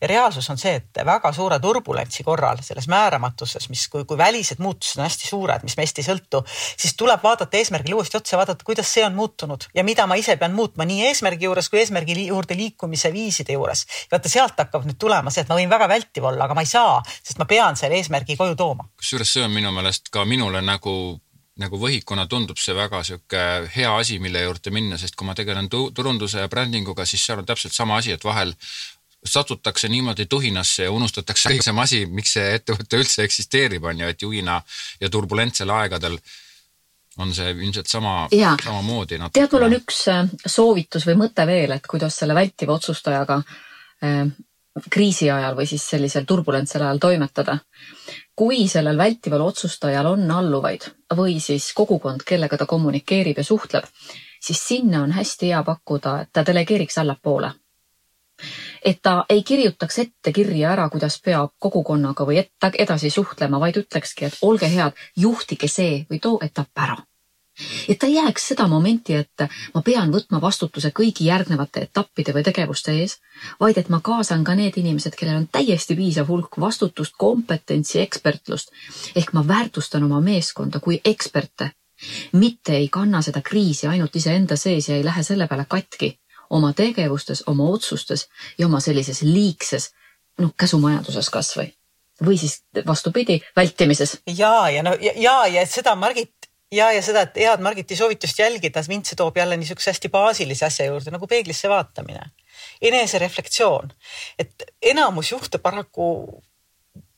ja 0.00 0.08
reaalsus 0.08 0.48
on 0.50 0.58
see, 0.60 0.72
et 0.78 1.00
väga 1.04 1.32
suure 1.36 1.58
turbulentsi 1.60 2.24
korral 2.24 2.62
selles 2.64 2.86
määramatuses, 2.88 3.68
mis, 3.68 3.84
kui, 3.92 4.06
kui 4.08 4.18
välised 4.18 4.62
muutused 4.64 5.00
on 5.00 5.04
hästi 5.04 5.28
suured, 5.28 5.66
mis 5.68 5.76
meist 5.76 6.00
ei 6.00 6.06
sõltu, 6.06 6.40
siis 6.48 6.96
tuleb 6.96 7.20
vaadata 7.22 7.60
eesmärgile 7.60 7.98
uuesti 7.98 8.18
otsa, 8.20 8.38
vaadata, 8.40 8.64
kuidas 8.64 8.88
see 8.88 9.04
on 9.04 9.16
muutunud 9.18 9.68
ja 9.76 9.84
mida 9.84 10.06
ma 10.08 10.16
ise 10.20 10.38
pean 10.40 10.56
muutma 10.56 10.88
nii 10.88 11.04
eesmärgi 11.10 11.48
juures 11.48 11.68
kui 11.68 11.82
eesmärgi 11.82 12.16
juurde 12.30 12.56
liikumise 12.56 13.12
viiside 13.12 13.58
juures. 13.58 13.84
vaata, 14.12 14.32
sealt 14.32 14.56
hakkab 14.64 14.88
nüüd 14.88 14.98
tulema 15.00 15.32
see, 15.34 15.44
et 15.44 15.52
ma 15.52 15.60
võin 15.60 15.72
väga 15.72 15.88
vältiv 15.90 16.24
olla, 16.32 16.48
aga 16.48 16.56
ma 16.56 16.64
ei 16.64 16.70
saa, 16.70 17.02
sest 17.20 17.40
ma 17.42 17.48
pean 17.50 17.76
selle 17.76 18.00
eesmärgi 18.00 18.38
koju 18.40 18.56
tooma. 18.56 18.88
kusjuures 18.96 19.36
see 19.36 19.44
on 19.44 19.52
minu 19.52 19.74
meelest 19.76 20.08
ka 20.14 20.24
minule 20.24 20.64
nagu 20.64 21.20
nagu 21.62 21.78
võhikuna 21.78 22.26
tundub 22.30 22.58
see 22.58 22.74
väga 22.74 23.02
sihuke 23.06 23.42
hea 23.76 23.90
asi, 23.94 24.18
mille 24.22 24.42
juurde 24.42 24.72
minna, 24.74 24.98
sest 24.98 25.14
kui 25.14 25.26
ma 25.28 25.36
tegelen 25.38 25.68
tu 25.70 25.86
turunduse 25.94 26.42
ja 26.42 26.50
brändinguga, 26.50 27.06
siis 27.06 27.22
seal 27.26 27.42
on 27.42 27.46
täpselt 27.46 27.74
sama 27.76 28.00
asi, 28.00 28.14
et 28.14 28.24
vahel 28.24 28.54
satutakse 29.24 29.88
niimoodi 29.88 30.26
tuhinasse 30.26 30.88
ja 30.88 30.92
unustatakse 30.92 31.52
see 31.64 31.76
asi, 31.80 32.04
miks 32.06 32.34
see 32.38 32.54
ettevõte 32.58 33.00
üldse 33.00 33.24
eksisteerib, 33.24 33.84
on 33.84 34.02
ju, 34.02 34.08
et 34.10 34.22
juhina 34.26 34.60
ja 35.00 35.10
turbulentsel 35.10 35.70
aegadel 35.70 36.18
on 37.22 37.30
see 37.34 37.52
ilmselt 37.52 37.86
sama, 37.86 38.24
samamoodi. 38.64 39.20
tead, 39.32 39.52
mul 39.52 39.68
on 39.68 39.76
üks 39.76 40.00
äh, 40.10 40.24
soovitus 40.46 41.06
või 41.06 41.20
mõte 41.22 41.46
veel, 41.46 41.76
et 41.76 41.86
kuidas 41.86 42.18
selle 42.18 42.34
vältiva 42.34 42.74
otsustajaga 42.74 43.38
äh, 43.38 44.24
kriisi 44.90 45.30
ajal 45.30 45.54
või 45.56 45.66
siis 45.70 45.84
sellisel 45.90 46.24
turbulentsel 46.26 46.82
ajal 46.82 46.98
toimetada 46.98 47.58
kui 48.36 48.68
sellel 48.68 48.98
vältival 48.98 49.40
otsustajal 49.40 50.06
on 50.06 50.30
alluvaid 50.30 50.88
või 51.16 51.38
siis 51.40 51.70
kogukond, 51.74 52.24
kellega 52.26 52.58
ta 52.58 52.66
kommunikeerib 52.66 53.38
ja 53.38 53.44
suhtleb, 53.44 53.84
siis 54.42 54.62
sinna 54.68 55.02
on 55.02 55.12
hästi 55.12 55.52
hea 55.52 55.62
pakkuda, 55.62 56.20
et 56.22 56.32
ta 56.32 56.46
delegeeriks 56.46 56.98
allapoole. 56.98 57.52
et 58.84 58.98
ta 59.02 59.24
ei 59.28 59.42
kirjutaks 59.42 59.98
ette 59.98 60.32
kirja 60.32 60.72
ära, 60.72 60.88
kuidas 60.90 61.20
peab 61.22 61.52
kogukonnaga 61.58 62.24
või 62.26 62.42
edasi 62.78 63.10
suhtlema, 63.10 63.60
vaid 63.60 63.76
ütlekski, 63.76 64.24
et 64.24 64.38
olge 64.42 64.68
head, 64.68 64.92
juhtige 65.16 65.68
see 65.68 66.06
või 66.10 66.18
too 66.20 66.38
etapp 66.42 66.78
ära 66.78 66.96
et 67.88 67.98
ta 67.98 68.06
ei 68.06 68.14
jääks 68.14 68.48
seda 68.48 68.66
momenti, 68.68 69.14
et 69.14 69.46
ma 69.74 69.82
pean 69.82 70.12
võtma 70.12 70.40
vastutuse 70.40 70.90
kõigi 70.90 71.28
järgnevate 71.28 71.86
etappide 71.88 72.34
või 72.34 72.42
tegevuste 72.46 72.92
ees, 72.92 73.18
vaid 73.60 73.78
et 73.78 73.88
ma 73.88 74.00
kaasan 74.00 74.44
ka 74.44 74.54
need 74.58 74.78
inimesed, 74.80 75.14
kellel 75.18 75.42
on 75.42 75.48
täiesti 75.52 75.96
piisav 75.96 76.28
hulk 76.28 76.58
vastutust, 76.60 77.14
kompetentsi, 77.18 78.00
ekspertlust. 78.00 78.70
ehk 79.16 79.32
ma 79.32 79.46
väärtustan 79.48 80.04
oma 80.04 80.20
meeskonda 80.20 80.80
kui 80.80 81.00
eksperte, 81.04 81.70
mitte 82.32 82.76
ei 82.76 82.88
kanna 82.88 83.22
seda 83.22 83.42
kriisi 83.42 83.86
ainult 83.86 84.16
iseenda 84.16 84.56
sees 84.56 84.88
ja 84.88 84.96
ei 84.96 85.04
lähe 85.04 85.22
selle 85.22 85.46
peale 85.46 85.66
katki 85.68 86.18
oma 86.50 86.72
tegevustes, 86.72 87.42
oma 87.46 87.64
otsustes 87.64 88.28
ja 88.58 88.66
oma 88.66 88.80
sellises 88.80 89.22
liigses 89.22 89.92
noh, 90.38 90.52
käsumajanduses 90.56 91.30
kasvõi 91.30 91.72
või 92.22 92.36
siis 92.38 92.60
vastupidi, 92.86 93.40
vältimises. 93.56 94.18
ja, 94.26 94.70
ja 94.70 94.82
no 94.82 94.94
ja, 95.00 95.46
ja, 95.46 95.66
seda 95.66 95.96
Margit 95.98 96.33
ja, 96.74 96.90
ja 96.92 97.02
seda, 97.04 97.24
et 97.24 97.38
head 97.44 97.62
Margiti 97.64 97.96
soovitust 97.96 98.38
jälgida, 98.38 98.82
mind 98.88 99.08
see 99.08 99.18
toob 99.18 99.36
jälle 99.38 99.56
niisuguse 99.60 99.92
hästi 99.92 100.10
baasilise 100.12 100.66
asja 100.66 100.88
juurde 100.90 101.14
nagu 101.14 101.28
peeglisse 101.30 101.70
vaatamine, 101.70 102.26
enesereflektsioon, 102.82 103.94
et 104.38 104.68
enamus 104.82 105.32
juhte 105.32 105.58
paraku 105.62 106.06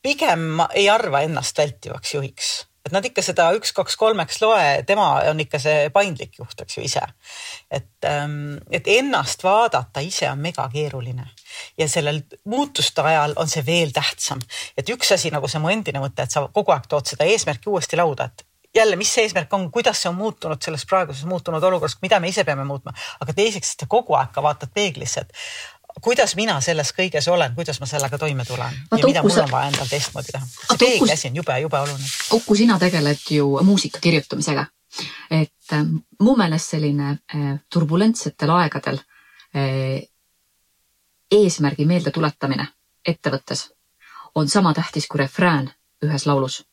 pigem 0.01 0.63
ei 0.73 0.89
arva 0.89 1.25
ennast 1.25 1.57
vältivaks 1.57 2.13
juhiks. 2.13 2.55
Et 2.87 2.93
nad 2.95 3.03
ikka 3.03 3.19
seda 3.19 3.49
üks-kaks-kolmeks 3.57 4.37
loe, 4.39 4.67
tema 4.87 5.09
on 5.27 5.41
ikka 5.43 5.59
see 5.59 5.89
paindlik 5.91 6.37
juht, 6.39 6.61
eks 6.63 6.77
ju 6.77 6.83
ise. 6.87 7.01
et, 7.71 8.05
ähm, 8.07 8.61
et 8.71 8.87
ennast 8.87 9.43
vaadata 9.43 9.99
ise 9.99 10.29
on 10.31 10.39
megakeeruline 10.39 11.25
ja 11.77 11.87
sellel 11.89 12.21
muutuste 12.45 13.03
ajal 13.03 13.33
on 13.35 13.51
see 13.51 13.65
veel 13.65 13.91
tähtsam, 13.91 14.39
et 14.77 14.89
üks 14.89 15.11
asi 15.11 15.33
nagu 15.35 15.47
see 15.51 15.59
mu 15.59 15.67
endine 15.73 15.99
mõte, 15.99 16.23
et 16.23 16.31
sa 16.31 16.47
kogu 16.47 16.71
aeg 16.71 16.87
tood 16.87 17.11
seda 17.11 17.27
eesmärki 17.27 17.67
uuesti 17.67 17.99
lauda, 17.99 18.29
et 18.31 18.45
jälle, 18.75 18.95
mis 18.95 19.13
see 19.13 19.23
eesmärk 19.25 19.53
on, 19.53 19.71
kuidas 19.71 20.01
see 20.01 20.09
on 20.09 20.15
muutunud 20.15 20.61
selles 20.61 20.85
praeguses 20.85 21.25
muutunud 21.25 21.63
olukorras, 21.63 21.97
mida 22.01 22.19
me 22.19 22.29
ise 22.29 22.43
peame 22.43 22.63
muutma, 22.67 22.93
aga 23.19 23.33
teiseks, 23.33 23.73
et 23.73 23.85
sa 23.85 23.89
kogu 23.89 24.15
aeg 24.17 24.31
ka 24.35 24.43
vaatad 24.43 24.73
peeglisse, 24.73 25.23
et 25.25 25.33
kuidas 26.01 26.35
mina 26.35 26.59
selles 26.61 26.91
kõiges 26.93 27.27
olen, 27.31 27.55
kuidas 27.55 27.79
ma 27.81 27.89
sellega 27.89 28.17
toime 28.21 28.45
tulen 28.45 28.73
Vaata, 28.91 29.01
ja 29.01 29.07
mida 29.07 29.23
mul 29.25 29.39
on 29.43 29.51
vaja 29.51 29.71
endal 29.71 29.89
teistmoodi 29.89 30.33
teha. 30.33 30.45
see 30.45 30.79
peegli 30.83 31.13
asi 31.13 31.31
on 31.31 31.39
jube, 31.41 31.59
jube 31.59 31.79
oluline. 31.79 32.11
Uku, 32.37 32.55
sina 32.55 32.79
tegeled 32.79 33.23
ju 33.29 33.47
muusika 33.63 33.99
kirjutamisega. 34.01 34.65
et 35.31 35.73
äh, 35.73 35.85
mu 36.19 36.35
meelest 36.35 36.73
selline 36.73 37.09
äh, 37.09 37.59
turbulentsetel 37.73 38.49
aegadel 38.49 38.99
äh, 39.55 40.07
eesmärgi 41.31 41.85
meeldetuletamine 41.85 42.67
ettevõttes 43.05 43.67
on 44.35 44.49
sama 44.49 44.73
tähtis 44.73 45.07
kui 45.07 45.19
refrään 45.19 45.69
ühes 46.03 46.25
laulus 46.25 46.63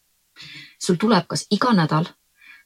sul 0.78 0.96
tuleb 1.00 1.26
kas 1.28 1.46
iga 1.50 1.72
nädal 1.72 2.08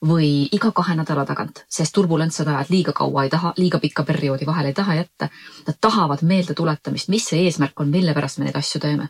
või 0.06 0.48
iga 0.52 0.70
kahe 0.72 0.94
nädala 0.94 1.24
tagant, 1.26 1.64
sest 1.68 1.94
turbulentsed 1.94 2.46
ajad 2.46 2.70
liiga 2.70 2.92
kaua 2.92 3.24
ei 3.24 3.30
taha, 3.30 3.52
liiga 3.56 3.80
pikka 3.82 4.04
perioodi 4.06 4.46
vahele 4.46 4.70
ei 4.70 4.74
taha 4.74 4.94
jätta. 4.94 5.28
Nad 5.66 5.78
tahavad 5.80 6.22
meeldetuletamist, 6.22 7.08
mis 7.08 7.26
see 7.26 7.44
eesmärk 7.46 7.80
on, 7.80 7.90
mille 7.90 8.14
pärast 8.14 8.38
me 8.38 8.46
neid 8.46 8.56
asju 8.56 8.80
teeme. 8.80 9.08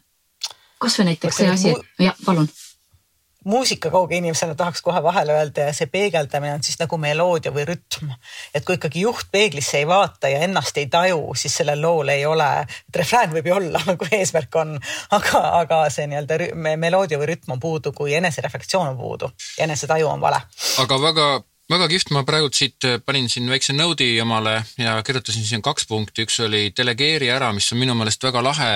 kasvõi 0.78 1.05
näiteks 1.11 1.37
see 1.37 1.50
asi, 1.50 1.75
jah, 1.99 2.17
palun 2.25 2.49
muusikakauge 3.49 4.19
inimesena 4.19 4.55
tahaks 4.59 4.83
kohe 4.85 5.02
vahele 5.02 5.37
öelda 5.38 5.69
ja 5.69 5.75
see 5.76 5.88
peegeldamine 5.93 6.55
on 6.59 6.64
siis 6.67 6.78
nagu 6.81 6.99
meloodia 7.00 7.52
või 7.55 7.67
rütm. 7.69 8.12
et 8.55 8.64
kui 8.64 8.78
ikkagi 8.78 9.05
juht 9.07 9.31
peeglisse 9.33 9.81
ei 9.81 9.87
vaata 9.88 10.31
ja 10.33 10.43
ennast 10.47 10.76
ei 10.78 10.87
taju, 10.93 11.35
siis 11.35 11.57
sellel 11.62 11.83
lool 11.83 12.12
ei 12.12 12.26
ole, 12.26 12.49
et 12.88 13.02
refrään 13.02 13.33
võib 13.35 13.50
ju 13.50 13.59
olla 13.59 13.83
nagu 13.93 14.11
eesmärk 14.12 14.61
on, 14.61 14.76
aga, 15.11 15.45
aga 15.62 15.83
see 15.95 16.09
nii-öelda 16.11 16.76
meloodia 16.76 17.21
või 17.21 17.33
rütm 17.35 17.57
on 17.57 17.62
puudu, 17.62 17.93
kui 17.97 18.14
enesereflektsioon 18.19 18.95
on 18.95 18.99
puudu 18.99 19.33
enesetaju 19.59 20.09
on 20.09 20.21
vale. 20.21 20.40
aga 20.78 21.00
väga 21.02 21.28
väga 21.69 21.88
kihvt, 21.93 22.12
ma 22.17 22.23
praegult 22.25 22.57
siit 22.57 22.85
panin 23.05 23.28
siin 23.28 23.49
väikse 23.50 23.75
node'i 23.76 24.17
omale 24.23 24.55
ja 24.81 24.95
kirjutasin 25.05 25.45
siin 25.45 25.64
kaks 25.64 25.85
punkti, 25.90 26.25
üks 26.25 26.38
oli 26.47 26.71
delegeeri 26.76 27.28
ära, 27.33 27.50
mis 27.52 27.69
on 27.75 27.83
minu 27.83 27.97
meelest 27.99 28.25
väga 28.25 28.43
lahe 28.45 28.71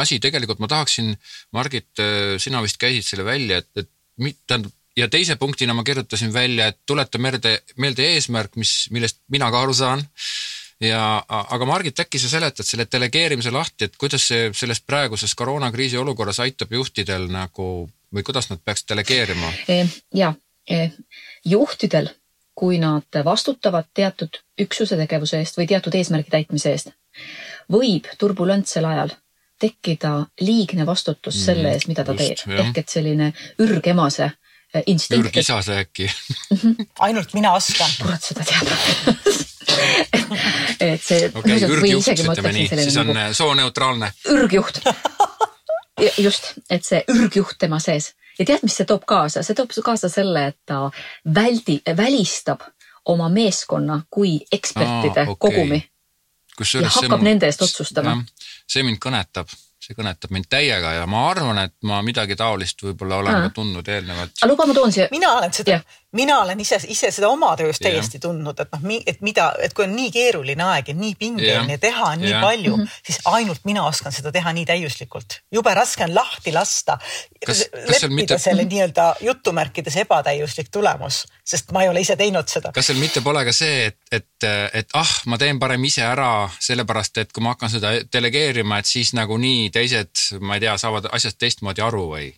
asi, 0.00 0.18
tegelikult 0.22 0.62
ma 0.62 0.70
tahaksin, 0.70 1.12
Margit, 1.54 1.92
sina 2.42 2.62
vist 2.64 2.80
käisid 2.82 3.06
selle 3.06 3.26
välja, 3.28 3.60
et, 3.62 3.70
et 3.78 3.90
tähendab 4.46 4.72
ja 4.96 5.08
teise 5.10 5.36
punktina 5.36 5.74
ma 5.74 5.84
kirjutasin 5.84 6.32
välja, 6.32 6.68
et 6.70 6.80
tuleta 6.86 7.18
meelde, 7.18 7.58
meelde 7.76 8.06
eesmärk, 8.14 8.56
mis, 8.56 8.86
millest 8.94 9.20
mina 9.28 9.50
ka 9.50 9.62
aru 9.62 9.74
saan. 9.74 10.04
ja 10.80 11.24
aga 11.28 11.66
Margit, 11.66 12.00
äkki 12.00 12.18
sa 12.18 12.28
seletad 12.28 12.66
selle 12.66 12.86
delegeerimise 12.92 13.50
lahti, 13.54 13.86
et 13.86 13.96
kuidas 13.96 14.26
see 14.28 14.50
selles 14.52 14.80
praeguses 14.82 15.34
koroonakriisi 15.34 15.98
olukorras 15.98 16.40
aitab 16.44 16.72
juhtidel 16.72 17.28
nagu 17.32 17.88
või 18.14 18.22
kuidas 18.26 18.50
nad 18.50 18.60
peaks 18.64 18.84
delegeerima? 18.88 19.52
ja 20.14 20.34
juhtidel 21.44 22.10
kui 22.54 22.78
nad 22.78 23.24
vastutavad 23.24 23.90
teatud 23.94 24.38
üksuse 24.60 24.96
tegevuse 24.96 25.40
eest 25.42 25.58
või 25.58 25.66
teatud 25.66 25.94
eesmärgi 25.94 26.30
täitmise 26.30 26.70
eest, 26.70 26.92
võib 27.70 28.06
turbulentsel 28.18 28.86
ajal 28.86 29.14
tekkida 29.60 30.14
liigne 30.40 30.86
vastutus 30.86 31.36
mm, 31.36 31.44
selle 31.44 31.74
eest, 31.74 31.88
mida 31.90 32.04
ta 32.04 32.16
just, 32.18 32.44
teeb. 32.44 32.58
ehk 32.64 32.80
et 32.82 32.94
selline 32.96 33.30
ürgemase 33.62 34.26
äh, 34.26 34.82
instinkt. 34.86 35.26
ürgisase 35.26 35.78
äkki 35.84 36.08
ainult 37.06 37.34
mina 37.34 37.54
oskan. 37.54 37.90
kurat, 38.00 38.22
seda 38.22 38.44
teab 38.48 38.66
et 40.80 41.02
see. 41.02 41.30
okei 41.34 41.60
ürgjuht, 41.68 42.10
ütleme 42.26 42.52
nii, 42.58 42.68
siis 42.74 42.98
on 43.00 43.10
nagu, 43.12 43.20
äh, 43.28 43.32
sooneutraalne. 43.36 44.12
ürgjuht. 44.34 44.82
just, 46.18 46.52
et 46.70 46.84
see 46.84 47.04
ürgjuht 47.14 47.58
tema 47.58 47.78
sees 47.82 48.12
ja 48.38 48.44
tead, 48.44 48.64
mis 48.66 48.76
see 48.78 48.86
toob 48.88 49.04
kaasa, 49.08 49.42
see 49.46 49.56
toob 49.58 49.74
kaasa 49.84 50.10
selle, 50.12 50.48
et 50.52 50.58
ta 50.66 50.88
väldi, 51.34 51.80
välistab 51.96 52.64
oma 53.10 53.28
meeskonna 53.28 54.00
kui 54.10 54.38
ekspertide 54.52 55.26
Aa, 55.26 55.34
okay. 55.34 55.50
kogumi. 55.50 55.82
Ja 56.60 56.88
hakkab 56.88 57.18
see, 57.18 57.24
nende 57.28 57.50
eest 57.50 57.62
otsustama. 57.66 58.18
see 58.70 58.84
mind 58.86 59.00
kõnetab 59.02 59.50
see 59.84 59.96
kõnetab 59.98 60.32
mind 60.32 60.48
täiega 60.48 60.94
ja 60.96 61.08
ma 61.10 61.26
arvan, 61.30 61.58
et 61.66 61.74
ma 61.88 62.00
midagi 62.06 62.36
taolist 62.40 62.80
võib-olla 62.86 63.20
olen 63.20 63.40
ka 63.46 63.50
tundnud 63.58 63.88
eelnevalt. 63.88 64.38
aga 64.40 64.50
luba, 64.50 64.66
ma 64.70 64.76
toon 64.76 64.94
siia. 64.94 65.08
mina 65.12 65.34
olen 65.38 65.52
seda, 65.52 65.80
mina 66.14 66.38
olen 66.42 66.60
ise, 66.60 66.78
ise 66.88 67.10
seda 67.14 67.28
oma 67.28 67.52
töös 67.58 67.80
täiesti 67.82 68.18
yeah. 68.18 68.22
tundnud, 68.26 68.60
et 68.62 68.72
noh, 68.74 68.84
et 69.06 69.20
mida, 69.26 69.48
et 69.62 69.74
kui 69.74 69.86
on 69.86 69.94
nii 69.96 70.10
keeruline 70.14 70.64
aeg 70.66 70.90
ja 70.92 70.96
nii 70.98 71.14
pingeline 71.18 71.74
yeah. 71.74 71.80
teha 71.80 72.10
on 72.12 72.22
nii 72.22 72.30
yeah. 72.30 72.44
palju 72.44 72.76
mm, 72.76 72.82
-hmm. 72.84 73.00
siis 73.06 73.18
ainult 73.30 73.64
mina 73.64 73.86
oskan 73.86 74.12
seda 74.12 74.32
teha 74.32 74.52
nii 74.52 74.66
täiuslikult. 74.68 75.40
jube 75.52 75.74
raske 75.74 76.04
on 76.04 76.14
lahti 76.14 76.52
lasta. 76.52 76.98
leppida 77.46 78.08
mitte... 78.08 78.38
selle 78.38 78.64
nii-öelda 78.64 79.14
jutumärkides 79.20 79.96
ebatäiuslik 80.04 80.70
tulemus, 80.70 81.24
sest 81.44 81.72
ma 81.72 81.82
ei 81.82 81.88
ole 81.88 82.00
ise 82.00 82.16
teinud 82.16 82.48
seda. 82.48 82.72
kas 82.72 82.86
seal 82.86 82.98
mitte 82.98 83.20
pole 83.20 83.44
ka 83.44 83.52
see, 83.52 83.86
et, 83.86 83.98
et, 84.12 84.48
et 84.72 84.88
ah, 84.94 85.14
ma 85.26 85.38
teen 85.38 85.58
parem 85.58 85.84
ise 85.84 86.06
ära, 86.06 86.48
sellepärast 86.60 87.18
et 87.18 87.32
kui 87.32 87.42
ma 87.42 87.56
hakkan 87.56 87.70
seda 87.70 87.92
delegeerima, 88.12 88.78
et 88.78 88.86
siis 88.86 89.12
nagunii 89.18 89.70
teised, 89.70 90.40
ma 90.40 90.54
ei 90.58 90.66
tea, 90.66 90.78
saavad 90.78 91.10
asjast 91.12 91.38
teistmoodi 91.38 91.82
aru 91.82 92.08
või? 92.14 92.32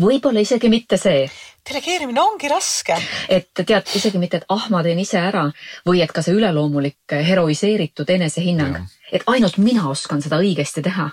Võib-olla 0.00 0.42
isegi 0.44 0.70
mitte 0.72 0.98
see. 1.00 1.26
delegeerimine 1.68 2.20
ongi 2.20 2.48
raske. 2.48 2.96
et 3.28 3.50
tead, 3.54 3.88
isegi 3.96 4.18
mitte, 4.18 4.42
et 4.42 4.46
ah, 4.48 4.68
ma 4.70 4.82
teen 4.82 4.98
ise 4.98 5.18
ära 5.18 5.44
või 5.86 6.02
et 6.04 6.12
ka 6.12 6.22
see 6.22 6.34
üleloomulik 6.36 7.14
heroiseeritud 7.28 8.10
enesehinnang, 8.10 8.82
et 9.12 9.22
ainult 9.26 9.58
mina 9.58 9.88
oskan 9.88 10.22
seda 10.22 10.40
õigesti 10.42 10.82
teha. 10.82 11.10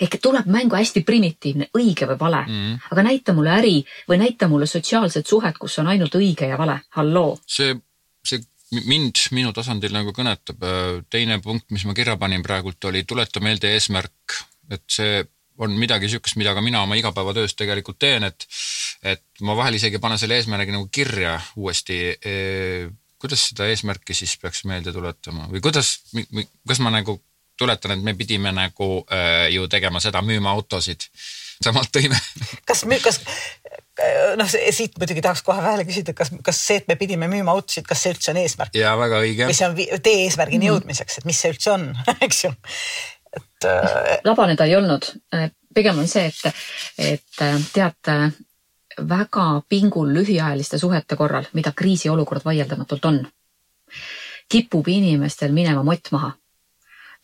ehk 0.00 0.18
tuleb 0.22 0.46
mängu 0.46 0.76
hästi 0.76 1.00
primitiivne, 1.00 1.70
õige 1.74 2.06
või 2.06 2.18
vale 2.20 2.42
mm, 2.46 2.54
-hmm. 2.54 2.92
aga 2.92 3.02
näita 3.02 3.32
mulle 3.32 3.50
äri 3.50 3.84
või 4.08 4.18
näita 4.18 4.48
mulle 4.48 4.66
sotsiaalset 4.66 5.26
suhet, 5.26 5.58
kus 5.58 5.78
on 5.78 5.86
ainult 5.88 6.14
õige 6.14 6.48
ja 6.48 6.58
vale, 6.58 6.80
halloo. 6.90 7.38
see, 7.46 7.74
see 8.24 8.40
mind 8.86 9.16
minu 9.32 9.52
tasandil 9.52 9.92
nagu 9.92 10.12
kõnetab. 10.12 10.60
teine 11.10 11.40
punkt, 11.40 11.70
mis 11.70 11.84
ma 11.84 11.94
kirja 11.94 12.16
panin 12.16 12.42
praegult 12.42 12.84
oli 12.84 13.04
tuleta 13.04 13.40
meelde 13.40 13.72
eesmärk, 13.72 14.36
et 14.70 14.84
see 14.86 15.24
on 15.58 15.74
midagi 15.78 16.06
niisugust, 16.06 16.38
mida 16.40 16.54
ka 16.54 16.62
mina 16.64 16.82
oma 16.82 16.98
igapäevatöös 16.98 17.56
tegelikult 17.58 17.98
teen, 17.98 18.24
et 18.28 18.46
et 19.02 19.24
ma 19.46 19.56
vahel 19.56 19.78
isegi 19.78 20.00
panen 20.02 20.18
selle 20.18 20.38
eesmärgi 20.38 20.74
nagu 20.74 20.88
kirja 20.92 21.38
uuesti 21.56 21.98
e,. 22.18 22.34
kuidas 23.18 23.48
seda 23.50 23.66
eesmärki 23.66 24.14
siis 24.14 24.36
peaks 24.38 24.64
meelde 24.64 24.92
tuletama 24.94 25.48
või 25.50 25.62
kuidas, 25.62 25.96
kas 26.66 26.82
ma 26.82 26.92
nagu 26.94 27.18
tuletan, 27.58 27.96
et 27.96 28.02
me 28.02 28.14
pidime 28.14 28.52
nagu 28.54 28.88
äh, 29.10 29.48
ju 29.50 29.66
tegema 29.70 30.00
seda, 30.00 30.22
müüma 30.22 30.52
autosid, 30.54 31.08
samalt 31.64 31.90
tõime. 31.94 32.18
kas, 32.68 32.84
kas 33.02 33.20
noh, 34.38 34.50
siit 34.74 34.98
muidugi 35.00 35.22
tahaks 35.24 35.42
kohe 35.46 35.62
vahele 35.62 35.86
küsida, 35.88 36.14
kas, 36.16 36.30
kas 36.44 36.60
see, 36.68 36.78
et 36.82 36.88
me 36.90 36.96
pidime 37.00 37.28
müüma 37.30 37.54
autosid, 37.56 37.86
kas 37.88 38.04
see 38.04 38.14
üldse 38.14 38.32
on 38.32 38.40
eesmärk? 38.44 38.78
jaa, 38.78 38.94
väga 39.00 39.22
õige. 39.24 39.48
või 39.50 39.58
see 39.58 39.68
on 39.68 40.02
tee 40.04 40.24
eesmärgini 40.26 40.64
mm 40.64 40.68
jõudmiseks, 40.68 41.20
et 41.20 41.28
mis 41.28 41.38
see 41.42 41.54
üldse 41.54 41.72
on, 41.74 41.88
eks 42.26 42.44
ju 42.46 42.52
et 43.38 43.68
äh.... 43.70 44.18
labaneda 44.24 44.66
ei 44.68 44.76
olnud, 44.76 45.08
äh, 45.34 45.50
pigem 45.74 45.98
on 45.98 46.08
see, 46.10 46.26
et, 46.26 46.62
et 46.98 47.42
äh, 47.42 47.56
tead, 47.72 48.12
väga 49.08 49.62
pingul 49.68 50.10
lühiajaliste 50.14 50.78
suhete 50.78 51.16
korral, 51.16 51.46
mida 51.54 51.72
kriisiolukord 51.76 52.44
vaieldamatult 52.44 53.04
on, 53.04 53.20
kipub 54.48 54.88
inimestel 54.88 55.52
minema 55.52 55.82
mott 55.86 56.10
maha. 56.10 56.32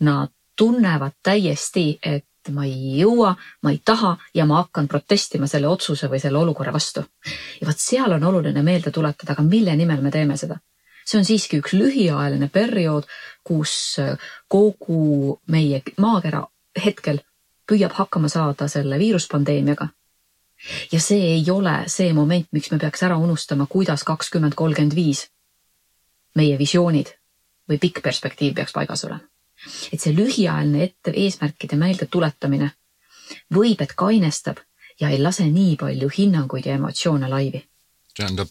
Nad 0.00 0.30
tunnevad 0.56 1.16
täiesti, 1.22 1.98
et 2.02 2.52
ma 2.54 2.66
ei 2.68 2.98
jõua, 3.00 3.32
ma 3.62 3.72
ei 3.72 3.80
taha 3.84 4.16
ja 4.34 4.44
ma 4.46 4.60
hakkan 4.62 4.88
protestima 4.88 5.48
selle 5.50 5.68
otsuse 5.68 6.10
või 6.12 6.20
selle 6.20 6.38
olukorra 6.38 6.72
vastu. 6.72 7.04
ja 7.60 7.66
vot 7.66 7.80
seal 7.80 8.12
on 8.12 8.24
oluline 8.24 8.62
meelde 8.62 8.90
tuletada, 8.90 9.32
aga 9.32 9.42
mille 9.42 9.76
nimel 9.76 10.02
me 10.02 10.10
teeme 10.10 10.36
seda 10.36 10.58
see 11.04 11.18
on 11.18 11.24
siiski 11.24 11.60
üks 11.62 11.74
lühiajaline 11.76 12.48
periood, 12.52 13.06
kus 13.44 13.98
äh, 14.02 14.16
kogu 14.48 15.40
meie 15.46 15.82
maakera 16.00 16.44
hetkel 16.84 17.20
püüab 17.68 17.92
hakkama 17.96 18.28
saada 18.28 18.68
selle 18.68 18.98
viiruspandeemiaga. 18.98 19.88
ja 20.92 21.00
see 21.00 21.34
ei 21.34 21.50
ole 21.50 21.84
see 21.86 22.12
moment, 22.12 22.48
miks 22.52 22.70
me 22.70 22.78
peaks 22.78 23.02
ära 23.02 23.16
unustama, 23.16 23.66
kuidas 23.66 24.04
kakskümmend 24.04 24.54
kolmkümmend 24.54 24.94
viis 24.94 25.28
meie 26.34 26.58
visioonid 26.58 27.14
või 27.68 27.78
pikk 27.80 28.02
perspektiiv 28.02 28.54
peaks 28.54 28.72
paigas 28.72 29.04
olema. 29.04 29.20
et 29.92 30.00
see 30.00 30.14
lühiajaline 30.16 30.82
ette 30.84 31.10
eesmärkide 31.10 31.76
meelde 31.76 32.06
tuletamine 32.06 32.70
võib, 33.54 33.80
et 33.80 33.92
kainestab 33.96 34.60
ja 35.00 35.08
ei 35.10 35.20
lase 35.22 35.46
nii 35.50 35.76
palju 35.76 36.10
hinnanguid 36.18 36.66
ja 36.66 36.74
emotsioone 36.74 37.28
laivi. 37.28 37.64
tähendab, 38.16 38.48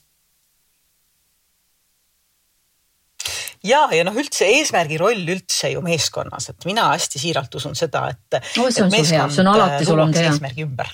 ja, 3.67 3.85
ja 3.95 4.03
noh, 4.07 4.17
üldse 4.19 4.47
eesmärgi 4.57 4.99
roll 5.01 5.23
üldse 5.35 5.71
ju 5.73 5.83
meeskonnas, 5.85 6.49
et 6.53 6.67
mina 6.69 6.89
hästi 6.93 7.21
siiralt 7.21 7.55
usun 7.59 7.77
seda, 7.77 8.07
et. 8.13 8.41
no 8.57 8.69
see 8.69 8.85
on 8.85 8.91
sul 8.93 9.13
hea, 9.13 9.29
see 9.29 9.45
on 9.45 9.53
alati 9.53 9.87
sul 9.87 10.03
on 10.03 10.13
hea. 10.15 10.29
eesmärgi 10.31 10.67
ümber 10.67 10.91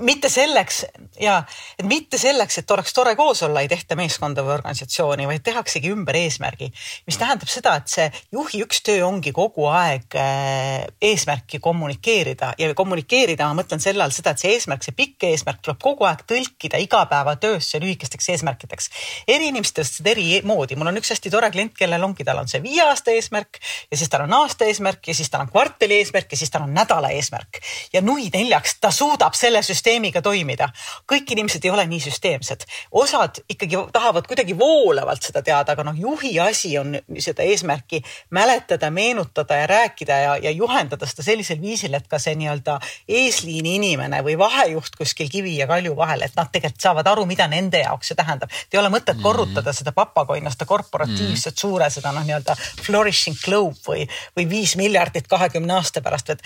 mitte 0.00 0.28
selleks 0.30 0.84
ja, 1.20 1.40
et 1.78 1.86
mitte 1.86 2.18
selleks, 2.18 2.60
et 2.60 2.70
oleks 2.70 2.94
tore 2.94 3.14
koos 3.18 3.42
olla, 3.42 3.62
ei 3.64 3.68
tehta 3.70 3.96
meeskonda 3.98 4.44
või 4.46 4.54
organisatsiooni, 4.58 5.26
vaid 5.26 5.42
tehaksegi 5.46 5.90
ümber 5.90 6.16
eesmärgi. 6.20 6.70
mis 7.06 7.18
tähendab 7.18 7.50
seda, 7.50 7.74
et 7.80 7.90
see 7.90 8.06
juhi 8.32 8.62
üks 8.64 8.82
töö 8.86 9.04
ongi 9.06 9.32
kogu 9.36 9.66
aeg 9.70 10.16
äh, 10.18 10.86
eesmärki 11.10 11.58
kommunikeerida 11.62 12.52
ja 12.58 12.74
kommunikeerida, 12.74 13.48
ma 13.48 13.62
mõtlen 13.62 13.82
selle 13.82 14.04
all 14.04 14.14
seda, 14.14 14.34
et 14.34 14.42
see 14.42 14.54
eesmärk, 14.56 14.84
see 14.86 14.96
pikk 14.96 15.28
eesmärk 15.30 15.62
tuleb 15.64 15.80
kogu 15.82 16.06
aeg 16.08 16.24
tõlkida 16.30 16.80
igapäevatöösse 16.86 17.80
lühikesteks 17.82 18.30
eesmärkideks. 18.36 18.90
eri 19.28 19.50
seda 19.70 20.10
eri 20.10 20.40
moodi, 20.46 20.76
mul 20.76 20.92
on 20.92 21.00
üks 21.00 21.10
hästi 21.12 21.30
tore 21.30 21.50
klient, 21.50 21.74
kellel 21.76 22.04
ongi, 22.04 22.24
tal 22.24 22.38
on 22.42 22.48
see 22.48 22.62
viie 22.62 22.82
aasta 22.86 23.12
eesmärk 23.14 23.60
ja 23.90 23.96
siis 23.96 24.08
tal 24.08 24.24
on 24.26 24.32
aasta 24.42 24.64
eesmärk 24.70 25.08
ja 25.08 25.14
siis 25.14 25.30
tal 25.30 25.44
on 25.44 25.50
kvartali 25.50 25.98
eesmärk 26.00 26.32
ja 26.32 26.38
siis 26.38 26.50
tal 26.50 26.64
on 26.66 26.74
nädala 26.74 27.10
eesmärk 27.16 27.60
ja 27.92 28.02
nui 28.02 28.30
neljaks 28.32 28.78
ta 28.80 28.90
suudab 28.94 29.19
selle 29.36 29.62
süsteemiga 29.62 30.22
toimida. 30.22 30.68
kõik 31.12 31.32
inimesed 31.32 31.64
ei 31.64 31.70
ole 31.70 31.86
nii 31.86 32.00
süsteemsed, 32.00 32.64
osad 32.90 33.42
ikkagi 33.48 33.78
tahavad 33.92 34.26
kuidagi 34.26 34.58
voolavalt 34.58 35.22
seda 35.22 35.42
teada, 35.42 35.72
aga 35.72 35.84
noh, 35.84 35.96
juhi 35.96 36.32
asi 36.40 36.76
on 36.78 36.96
seda 37.18 37.42
eesmärki 37.42 38.02
mäletada, 38.30 38.90
meenutada 38.90 39.56
ja 39.56 39.66
rääkida 39.66 40.18
ja, 40.24 40.36
ja 40.36 40.50
juhendada 40.50 41.06
seda 41.06 41.22
sellisel 41.22 41.60
viisil, 41.60 41.94
et 41.94 42.08
ka 42.08 42.18
see 42.18 42.34
nii-öelda 42.40 42.78
eesliini 43.08 43.76
inimene 43.76 44.22
või 44.26 44.38
vahejuht 44.38 44.96
kuskil 44.98 45.30
kivi 45.30 45.56
ja 45.58 45.66
kalju 45.70 45.96
vahel, 45.96 46.24
et 46.26 46.36
nad 46.36 46.50
tegelikult 46.52 46.82
saavad 46.82 47.10
aru, 47.12 47.26
mida 47.28 47.48
nende 47.50 47.82
jaoks 47.82 48.10
see 48.10 48.18
tähendab. 48.18 48.50
ei 48.72 48.78
ole 48.78 48.90
mõtet 48.92 49.16
mm. 49.16 49.22
korrutada 49.22 49.72
seda 49.76 49.92
papagoina, 49.96 50.50
seda 50.50 50.66
korporatiivset 50.70 51.54
mm. 51.54 51.60
suure, 51.60 51.90
seda 51.90 52.12
noh, 52.16 52.24
nii-öelda 52.26 52.56
flourishing 52.82 53.38
globe 53.44 53.80
või, 53.86 54.06
või 54.36 54.48
viis 54.50 54.76
miljardit 54.80 55.28
kahekümne 55.28 55.74
aasta 55.78 56.02
pärast, 56.04 56.30
et 56.30 56.42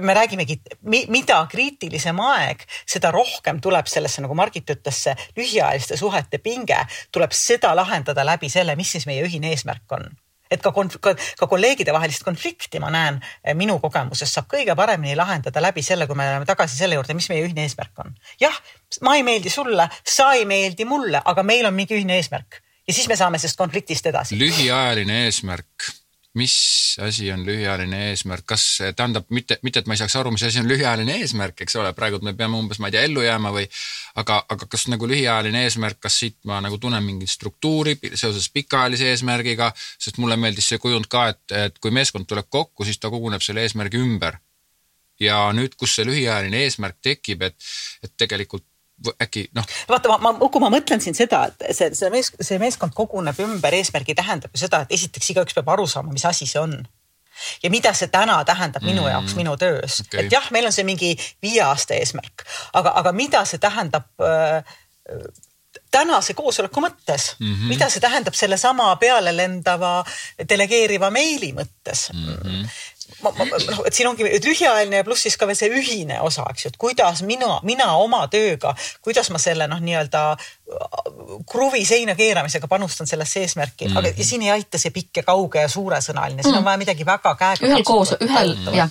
me 0.00 0.14
räägimegi, 0.14 0.60
mida 1.08 1.40
kriitilisem 1.50 2.11
aeg, 2.20 2.64
seda 2.88 3.12
rohkem 3.14 3.60
tuleb 3.60 3.88
sellesse, 3.90 4.22
nagu 4.24 4.34
Margit 4.38 4.70
ütles, 4.74 4.98
see 5.06 5.14
lühiajaliste 5.36 5.96
suhete 6.00 6.38
pinge, 6.42 6.80
tuleb 7.12 7.32
seda 7.36 7.74
lahendada 7.78 8.26
läbi 8.26 8.50
selle, 8.52 8.76
mis 8.76 8.92
siis 8.96 9.08
meie 9.08 9.24
ühine 9.26 9.52
eesmärk 9.52 9.96
on 9.98 10.10
et 10.52 10.60
ka, 10.60 10.72
ka, 10.72 11.14
ka 11.40 11.46
kolleegide 11.48 11.94
vahelist 11.96 12.26
konflikti 12.26 12.80
ma 12.82 12.90
näen 12.92 13.16
eh, 13.22 13.54
minu 13.56 13.78
kogemuses 13.80 14.34
saab 14.34 14.50
kõige 14.52 14.74
paremini 14.76 15.16
lahendada 15.16 15.62
läbi 15.64 15.84
selle, 15.84 16.04
kui 16.06 16.18
me 16.18 16.26
läheme 16.28 16.48
tagasi 16.48 16.76
selle 16.76 16.98
juurde, 16.98 17.16
mis 17.16 17.30
meie 17.32 17.46
ühine 17.46 17.64
eesmärk 17.64 18.04
on. 18.04 18.12
jah, 18.40 18.58
ma 19.06 19.16
ei 19.16 19.24
meeldi 19.26 19.52
sulle, 19.52 19.88
sa 20.04 20.32
ei 20.36 20.44
meeldi 20.48 20.84
mulle, 20.88 21.22
aga 21.24 21.46
meil 21.46 21.70
on 21.70 21.76
mingi 21.78 21.96
ühine 21.96 22.20
eesmärk 22.20 22.60
ja 22.60 22.94
siis 22.94 23.08
me 23.08 23.16
saame 23.16 23.40
sellest 23.40 23.60
konfliktist 23.60 24.06
edasi. 24.12 24.38
lühiajaline 24.38 25.24
eesmärk 25.26 25.92
mis 26.34 26.96
asi 27.00 27.32
on 27.32 27.42
lühiajaline 27.46 27.98
eesmärk, 28.10 28.46
kas 28.48 28.64
tähendab 28.96 29.28
mitte, 29.28 29.58
mitte 29.62 29.82
et 29.82 29.88
ma 29.88 29.96
ei 29.96 30.00
saaks 30.00 30.14
aru, 30.16 30.32
mis 30.32 30.44
asi 30.46 30.62
on 30.62 30.68
lühiajaline 30.70 31.18
eesmärk, 31.20 31.60
eks 31.64 31.76
ole, 31.76 31.92
praegu 31.96 32.22
me 32.24 32.32
peame 32.36 32.56
umbes, 32.56 32.80
ma 32.80 32.88
ei 32.88 32.96
tea, 32.96 33.02
ellu 33.08 33.24
jääma 33.24 33.52
või 33.52 33.66
aga, 34.22 34.38
aga 34.54 34.68
kas 34.72 34.86
nagu 34.92 35.08
lühiajaline 35.10 35.66
eesmärk, 35.66 36.00
kas 36.00 36.16
siit 36.22 36.38
ma 36.48 36.62
nagu 36.64 36.78
tunnen 36.80 37.04
mingit 37.04 37.30
struktuuri 37.32 37.98
seoses 38.14 38.48
pikaajalise 38.54 39.10
eesmärgiga, 39.12 39.72
sest 39.76 40.20
mulle 40.22 40.40
meeldis 40.40 40.72
see 40.72 40.80
kujund 40.80 41.10
ka, 41.12 41.28
et, 41.34 41.44
et 41.66 41.78
kui 41.78 41.92
meeskond 41.92 42.28
tuleb 42.28 42.48
kokku, 42.48 42.88
siis 42.88 43.00
ta 43.02 43.12
koguneb 43.12 43.44
selle 43.44 43.66
eesmärgi 43.66 44.00
ümber. 44.00 44.40
ja 45.20 45.36
nüüd, 45.54 45.76
kus 45.78 45.92
see 45.94 46.06
lühiajaline 46.08 46.64
eesmärk 46.64 46.96
tekib, 47.04 47.44
et, 47.46 47.54
et 48.02 48.10
tegelikult 48.18 48.64
äkki 49.22 49.48
noh. 49.56 49.66
vaata, 49.88 50.08
ma, 50.08 50.18
ma, 50.18 50.32
Uku, 50.46 50.60
ma 50.62 50.70
mõtlen 50.72 51.02
siin 51.02 51.16
seda, 51.18 51.44
et 51.50 51.76
see, 51.76 51.90
see 51.98 52.10
mees, 52.12 52.32
see 52.40 52.58
meeskond 52.62 52.94
koguneb 52.96 53.38
ümber, 53.44 53.74
eesmärgi 53.74 54.16
tähendab 54.18 54.54
ju 54.54 54.64
seda, 54.64 54.84
et 54.84 54.98
esiteks 54.98 55.32
igaüks 55.34 55.56
peab 55.58 55.72
aru 55.74 55.86
saama, 55.90 56.14
mis 56.14 56.26
asi 56.28 56.46
see 56.48 56.60
on 56.62 56.76
ja 57.62 57.70
mida 57.72 57.92
see 57.96 58.10
täna 58.12 58.42
tähendab 58.48 58.84
minu 58.84 59.02
mm, 59.02 59.12
jaoks, 59.14 59.36
minu 59.38 59.56
töös 59.60 60.02
okay., 60.04 60.26
et 60.26 60.34
jah, 60.34 60.50
meil 60.54 60.68
on 60.68 60.74
see 60.74 60.86
mingi 60.86 61.14
viie 61.42 61.62
aasta 61.64 61.96
eesmärk, 61.98 62.44
aga, 62.78 62.94
aga 63.02 63.14
mida 63.16 63.44
see 63.48 63.62
tähendab 63.62 64.06
äh, 64.22 64.60
tänase 65.92 66.36
koosoleku 66.36 66.80
mõttes 66.84 67.32
mm, 67.38 67.52
-hmm. 67.54 67.68
mida 67.72 67.88
see 67.90 68.00
tähendab 68.00 68.36
sellesama 68.36 68.94
peale 68.96 69.34
lendava 69.36 70.04
delegeeriva 70.48 71.10
meili 71.10 71.52
mõttes 71.56 72.10
mm. 72.12 72.34
-hmm 72.36 72.80
ma, 73.22 73.32
ma, 73.38 73.46
noh, 73.46 73.80
et 73.86 73.96
siin 73.96 74.08
ongi 74.10 74.26
lühiajaline 74.26 75.00
ja 75.00 75.06
pluss 75.06 75.26
siis 75.26 75.36
ka 75.40 75.46
veel 75.48 75.58
see 75.58 75.70
ühine 75.72 76.18
osa, 76.24 76.44
eks 76.52 76.66
ju, 76.66 76.72
et 76.72 76.78
kuidas 76.80 77.22
mina, 77.26 77.58
mina 77.66 77.88
oma 78.00 78.24
tööga, 78.32 78.74
kuidas 79.04 79.30
ma 79.34 79.40
selle 79.42 79.68
noh, 79.70 79.80
nii-öelda 79.84 80.22
äh, 80.34 81.02
kruvi 81.48 81.84
seina 81.88 82.16
keeramisega 82.18 82.70
panustan 82.70 83.10
sellesse 83.10 83.44
eesmärki 83.46 83.88
mm, 83.88 83.92
-hmm. 83.92 83.98
aga 83.98 84.22
ja 84.22 84.28
siin 84.28 84.46
ei 84.46 84.54
aita 84.58 84.80
see 84.80 84.94
pikk 84.94 85.22
ja 85.22 85.26
kauge 85.26 85.64
ja 85.64 85.72
suuresõnaline, 85.72 86.42
siin 86.42 86.54
on 86.54 86.62
mhm. 86.62 86.70
vaja 86.70 86.84
midagi 86.84 87.06
väga 87.06 87.34
käega. 87.34 87.66
ühel 87.66 87.84
koos, 87.84 88.14
ühel 88.20 88.56
jah. 88.76 88.90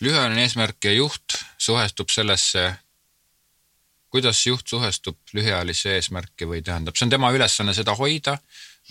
lühiajaline 0.00 0.46
eesmärk 0.46 0.84
ja 0.84 0.92
juht 0.98 1.40
suhestub 1.58 2.10
sellesse 2.14 2.72
kuidas 4.10 4.46
juht 4.46 4.66
suhestub 4.66 5.18
lühiajalisse 5.36 5.94
eesmärki 5.98 6.48
või 6.48 6.62
tähendab, 6.64 6.96
see 6.96 7.06
on 7.06 7.12
tema 7.12 7.30
ülesanne 7.34 7.74
seda 7.76 7.94
hoida 7.98 8.38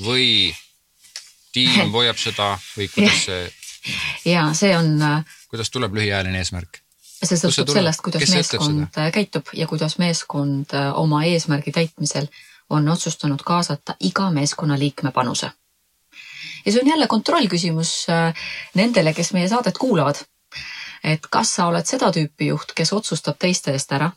või 0.03 0.53
tiim 1.53 1.91
hoiab 1.95 2.19
seda 2.21 2.53
või 2.75 2.89
kuidas 2.93 3.23
see 3.25 3.47
ja 4.25 4.49
see 4.53 4.77
on. 4.77 5.01
Äh, 5.01 5.25
kuidas 5.49 5.71
tuleb 5.71 5.93
lühiajaline 5.93 6.41
eesmärk? 6.43 6.81
see 7.17 7.37
sõltub 7.39 7.71
sellest, 7.73 8.03
kuidas 8.05 8.21
Kes 8.21 8.33
meeskond 8.35 8.99
äh, 8.99 9.09
käitub 9.13 9.49
ja 9.57 9.67
kuidas 9.67 9.97
meeskond 9.97 10.73
äh, 10.77 10.91
oma 10.99 11.23
eesmärgi 11.25 11.73
täitmisel 11.73 12.27
on 12.69 12.89
otsustanud 12.89 13.41
kaasata 13.45 13.95
iga 13.99 14.29
meeskonnaliikme 14.31 15.11
panuse. 15.11 15.51
ja 16.65 16.71
see 16.71 16.81
on 16.81 16.87
jälle 16.87 17.07
kontrollküsimus 17.07 18.07
nendele, 18.75 19.13
kes 19.13 19.33
meie 19.33 19.49
saadet 19.49 19.77
kuulavad. 19.77 20.15
et 21.03 21.27
kas 21.29 21.55
sa 21.55 21.67
oled 21.67 21.85
seda 21.85 22.11
tüüpi 22.11 22.47
juht, 22.47 22.73
kes 22.75 22.93
otsustab 22.93 23.37
teiste 23.39 23.71
eest 23.71 23.91
ära 23.91 24.11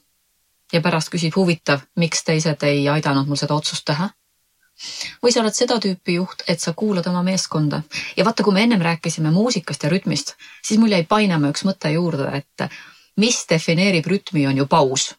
ja 0.72 0.80
pärast 0.80 1.10
küsib 1.10 1.36
huvitav, 1.36 1.80
miks 1.96 2.24
teised 2.24 2.62
ei 2.62 2.88
aidanud 2.88 3.26
mul 3.26 3.36
seda 3.36 3.54
otsust 3.54 3.84
teha 3.84 4.10
või 5.22 5.32
sa 5.32 5.42
oled 5.42 5.56
seda 5.56 5.78
tüüpi 5.80 6.16
juht, 6.16 6.44
et 6.48 6.60
sa 6.60 6.72
kuulad 6.72 7.06
oma 7.10 7.22
meeskonda 7.22 7.82
ja 8.16 8.24
vaata, 8.24 8.44
kui 8.44 8.54
me 8.56 8.64
ennem 8.64 8.82
rääkisime 8.82 9.30
muusikast 9.30 9.82
ja 9.84 9.90
rütmist, 9.92 10.34
siis 10.64 10.80
mul 10.80 10.94
jäi 10.94 11.04
painama 11.08 11.50
üks 11.52 11.64
mõte 11.68 11.92
juurde, 11.92 12.30
et 12.40 12.70
mis 13.20 13.42
defineerib 13.50 14.06
rütmi, 14.06 14.46
on 14.48 14.56
ju 14.56 14.66
paus. 14.66 15.14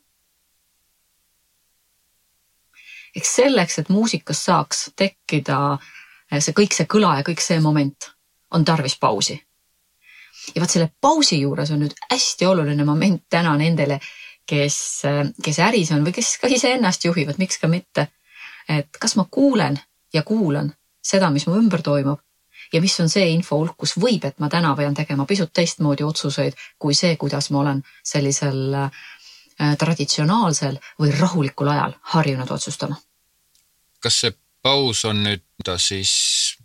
eks 3.16 3.36
selleks, 3.36 3.80
et 3.80 3.90
muusikas 3.90 4.40
saaks 4.46 4.86
tekkida 4.96 5.78
see 6.40 6.56
kõik 6.56 6.72
see 6.72 6.88
kõla 6.88 7.18
ja 7.20 7.26
kõik 7.28 7.42
see 7.44 7.60
moment, 7.60 8.08
on 8.56 8.66
tarvis 8.66 8.96
pausi. 9.00 9.36
ja 10.56 10.62
vot 10.62 10.72
selle 10.72 10.90
pausi 11.02 11.42
juures 11.42 11.72
on 11.72 11.84
nüüd 11.84 11.94
hästi 12.10 12.46
oluline 12.46 12.86
moment 12.86 13.24
täna 13.30 13.58
nendele, 13.58 14.00
kes, 14.46 15.04
kes 15.44 15.60
äris 15.60 15.92
on 15.92 16.06
või 16.06 16.16
kes 16.16 16.38
ka 16.42 16.48
iseennast 16.48 17.06
juhivad, 17.06 17.38
miks 17.38 17.60
ka 17.60 17.68
mitte 17.68 18.08
et 18.78 18.98
kas 19.00 19.16
ma 19.20 19.26
kuulen 19.32 19.80
ja 20.14 20.24
kuulan 20.24 20.74
seda, 21.04 21.30
mis 21.30 21.48
mu 21.48 21.56
ümber 21.60 21.82
toimub 21.82 22.20
ja 22.74 22.82
mis 22.82 23.00
on 23.00 23.10
see 23.10 23.30
info 23.34 23.58
hulk, 23.60 23.76
kus 23.78 23.96
võib, 24.00 24.26
et 24.28 24.40
ma 24.40 24.50
täna 24.50 24.74
pean 24.78 24.96
tegema 24.96 25.26
pisut 25.30 25.52
teistmoodi 25.54 26.06
otsuseid 26.08 26.58
kui 26.80 26.96
see, 26.98 27.16
kuidas 27.20 27.50
ma 27.52 27.64
olen 27.64 27.82
sellisel 28.04 28.78
äh, 28.86 29.02
traditsionaalsel 29.80 30.80
või 31.00 31.12
rahulikul 31.18 31.72
ajal 31.74 31.98
harjunud 32.16 32.52
otsustama. 32.52 32.96
kas 34.00 34.20
see 34.24 34.34
paus 34.62 35.06
on 35.06 35.24
nüüd 35.26 35.44
ta 35.66 35.78
siis, 35.78 36.12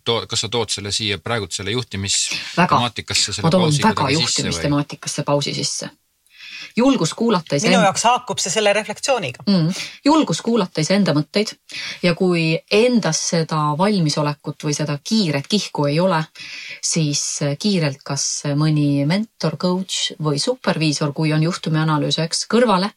kas 0.05 0.41
sa 0.41 0.49
tood 0.49 0.73
selle 0.73 0.93
siia 0.93 1.19
praegult 1.19 1.53
selle 1.53 1.75
juhtimistemaatikasse? 1.75 3.41
ma 3.43 3.51
toon 3.51 3.73
väga 3.83 4.11
juhtimistemaatikasse 4.11 5.23
pausi 5.23 5.55
sisse 5.55 5.91
julgus 6.77 7.15
kuulata 7.15 7.57
iseenda. 7.57 7.79
minu 7.79 7.87
jaoks 7.87 8.05
haakub 8.05 8.41
see 8.43 8.53
selle 8.53 8.73
reflektsiooniga 8.77 9.45
mm,. 9.47 9.71
julgus 10.05 10.43
kuulata 10.45 10.85
iseenda 10.85 11.15
mõtteid 11.17 11.55
ja 12.03 12.15
kui 12.19 12.59
endas 12.71 13.23
seda 13.31 13.63
valmisolekut 13.79 14.69
või 14.69 14.77
seda 14.77 14.99
kiiret 15.03 15.49
kihku 15.49 15.89
ei 15.91 16.01
ole, 16.01 16.21
siis 16.85 17.23
kiirelt 17.59 18.05
kas 18.05 18.27
mõni 18.59 19.07
mentor, 19.09 19.57
coach 19.57 20.13
või 20.23 20.41
superviisor, 20.43 21.13
kui 21.17 21.33
on 21.33 21.45
juhtumianalüüs, 21.47 22.21
eks, 22.27 22.47
kõrvale 22.53 22.93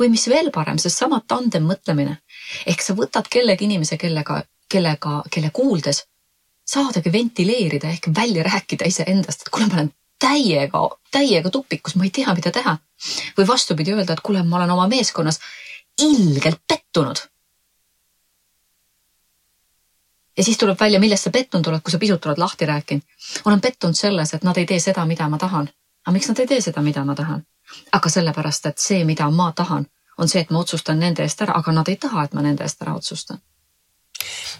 või 0.00 0.10
mis 0.12 0.26
veel 0.28 0.50
parem, 0.54 0.78
seesama 0.82 1.22
tandem 1.28 1.66
mõtlemine 1.68 2.18
ehk 2.66 2.82
sa 2.82 2.96
võtad 2.98 3.28
kellegi 3.30 3.68
inimese, 3.68 3.98
kellega, 4.00 4.42
kellega, 4.70 5.20
kelle 5.30 5.52
kuuldes 5.54 6.04
saadagi 6.68 7.12
ventileerida 7.12 7.90
ehk 7.90 8.10
välja 8.16 8.44
rääkida 8.46 8.86
iseendast, 8.88 9.46
et 9.46 9.52
kuule, 9.54 9.68
ma 9.68 9.80
olen 9.80 9.92
täiega, 10.22 10.82
täiega 11.10 11.50
tupikus, 11.50 11.96
ma 11.96 12.06
ei 12.06 12.14
tea, 12.14 12.34
mida 12.34 12.50
teha. 12.54 12.78
või 13.38 13.46
vastupidi 13.46 13.92
öelda, 13.92 14.12
et 14.12 14.22
kuule, 14.22 14.42
ma 14.42 14.56
olen 14.56 14.70
oma 14.70 14.86
meeskonnas 14.88 15.40
ilgelt 16.00 16.60
pettunud. 16.68 17.16
ja 20.36 20.44
siis 20.44 20.58
tuleb 20.58 20.80
välja, 20.80 21.00
milles 21.00 21.24
sa 21.24 21.30
pettunud 21.30 21.66
oled, 21.66 21.82
kui 21.82 21.92
sa 21.92 21.98
pisut 21.98 22.26
oled 22.26 22.38
lahti 22.38 22.66
rääkinud. 22.66 23.02
olen 23.44 23.60
pettunud 23.60 23.94
selles, 23.94 24.34
et 24.34 24.44
nad 24.44 24.56
ei 24.56 24.66
tee 24.66 24.80
seda, 24.80 25.06
mida 25.06 25.28
ma 25.28 25.38
tahan. 25.38 25.68
aga 26.06 26.12
miks 26.12 26.28
nad 26.28 26.38
ei 26.38 26.46
tee 26.46 26.60
seda, 26.60 26.82
mida 26.82 27.04
ma 27.04 27.14
tahan? 27.14 27.46
aga 27.92 28.08
sellepärast, 28.08 28.66
et 28.66 28.78
see, 28.78 29.04
mida 29.04 29.30
ma 29.30 29.52
tahan, 29.52 29.86
on 30.18 30.28
see, 30.28 30.40
et 30.40 30.50
ma 30.50 30.58
otsustan 30.58 30.98
nende 30.98 31.22
eest 31.22 31.42
ära, 31.42 31.56
aga 31.56 31.72
nad 31.72 31.88
ei 31.88 31.96
taha, 31.96 32.24
et 32.24 32.34
ma 32.34 32.42
nende 32.42 32.64
eest 32.64 32.82
ära 32.82 32.94
otsustan 32.94 33.38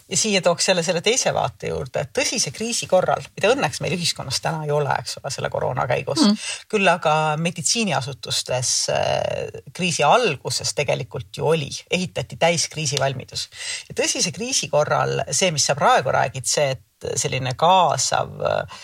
ja 0.08 0.16
siia 0.16 0.42
tooks 0.42 0.68
jälle 0.68 0.82
selle 0.82 1.00
teise 1.00 1.32
vaate 1.34 1.70
juurde, 1.72 2.04
et 2.04 2.12
tõsise 2.16 2.52
kriisi 2.54 2.88
korral, 2.90 3.24
mida 3.36 3.52
õnneks 3.54 3.82
meil 3.84 3.96
ühiskonnas 3.96 4.40
täna 4.44 4.64
ei 4.66 4.72
ole, 4.74 4.94
eks 5.00 5.18
ole, 5.20 5.32
selle 5.34 5.50
koroona 5.52 5.86
käigus 5.90 6.22
mm., 6.24 6.46
küll 6.72 6.88
aga 6.88 7.14
meditsiiniasutustes 7.42 8.72
äh, 8.92 9.60
kriisi 9.74 10.06
alguses 10.06 10.74
tegelikult 10.78 11.40
ju 11.40 11.48
oli, 11.54 11.70
ehitati 11.90 12.38
täiskriisivalmidus. 12.40 13.48
ja 13.90 13.98
tõsise 14.02 14.32
kriisi 14.34 14.68
korral 14.72 15.24
see, 15.30 15.52
mis 15.54 15.66
sa 15.68 15.76
praegu 15.78 16.14
räägid, 16.14 16.48
see, 16.48 16.72
et 16.76 17.12
selline 17.18 17.56
kaasav, 17.58 18.34
äh, 18.46 18.82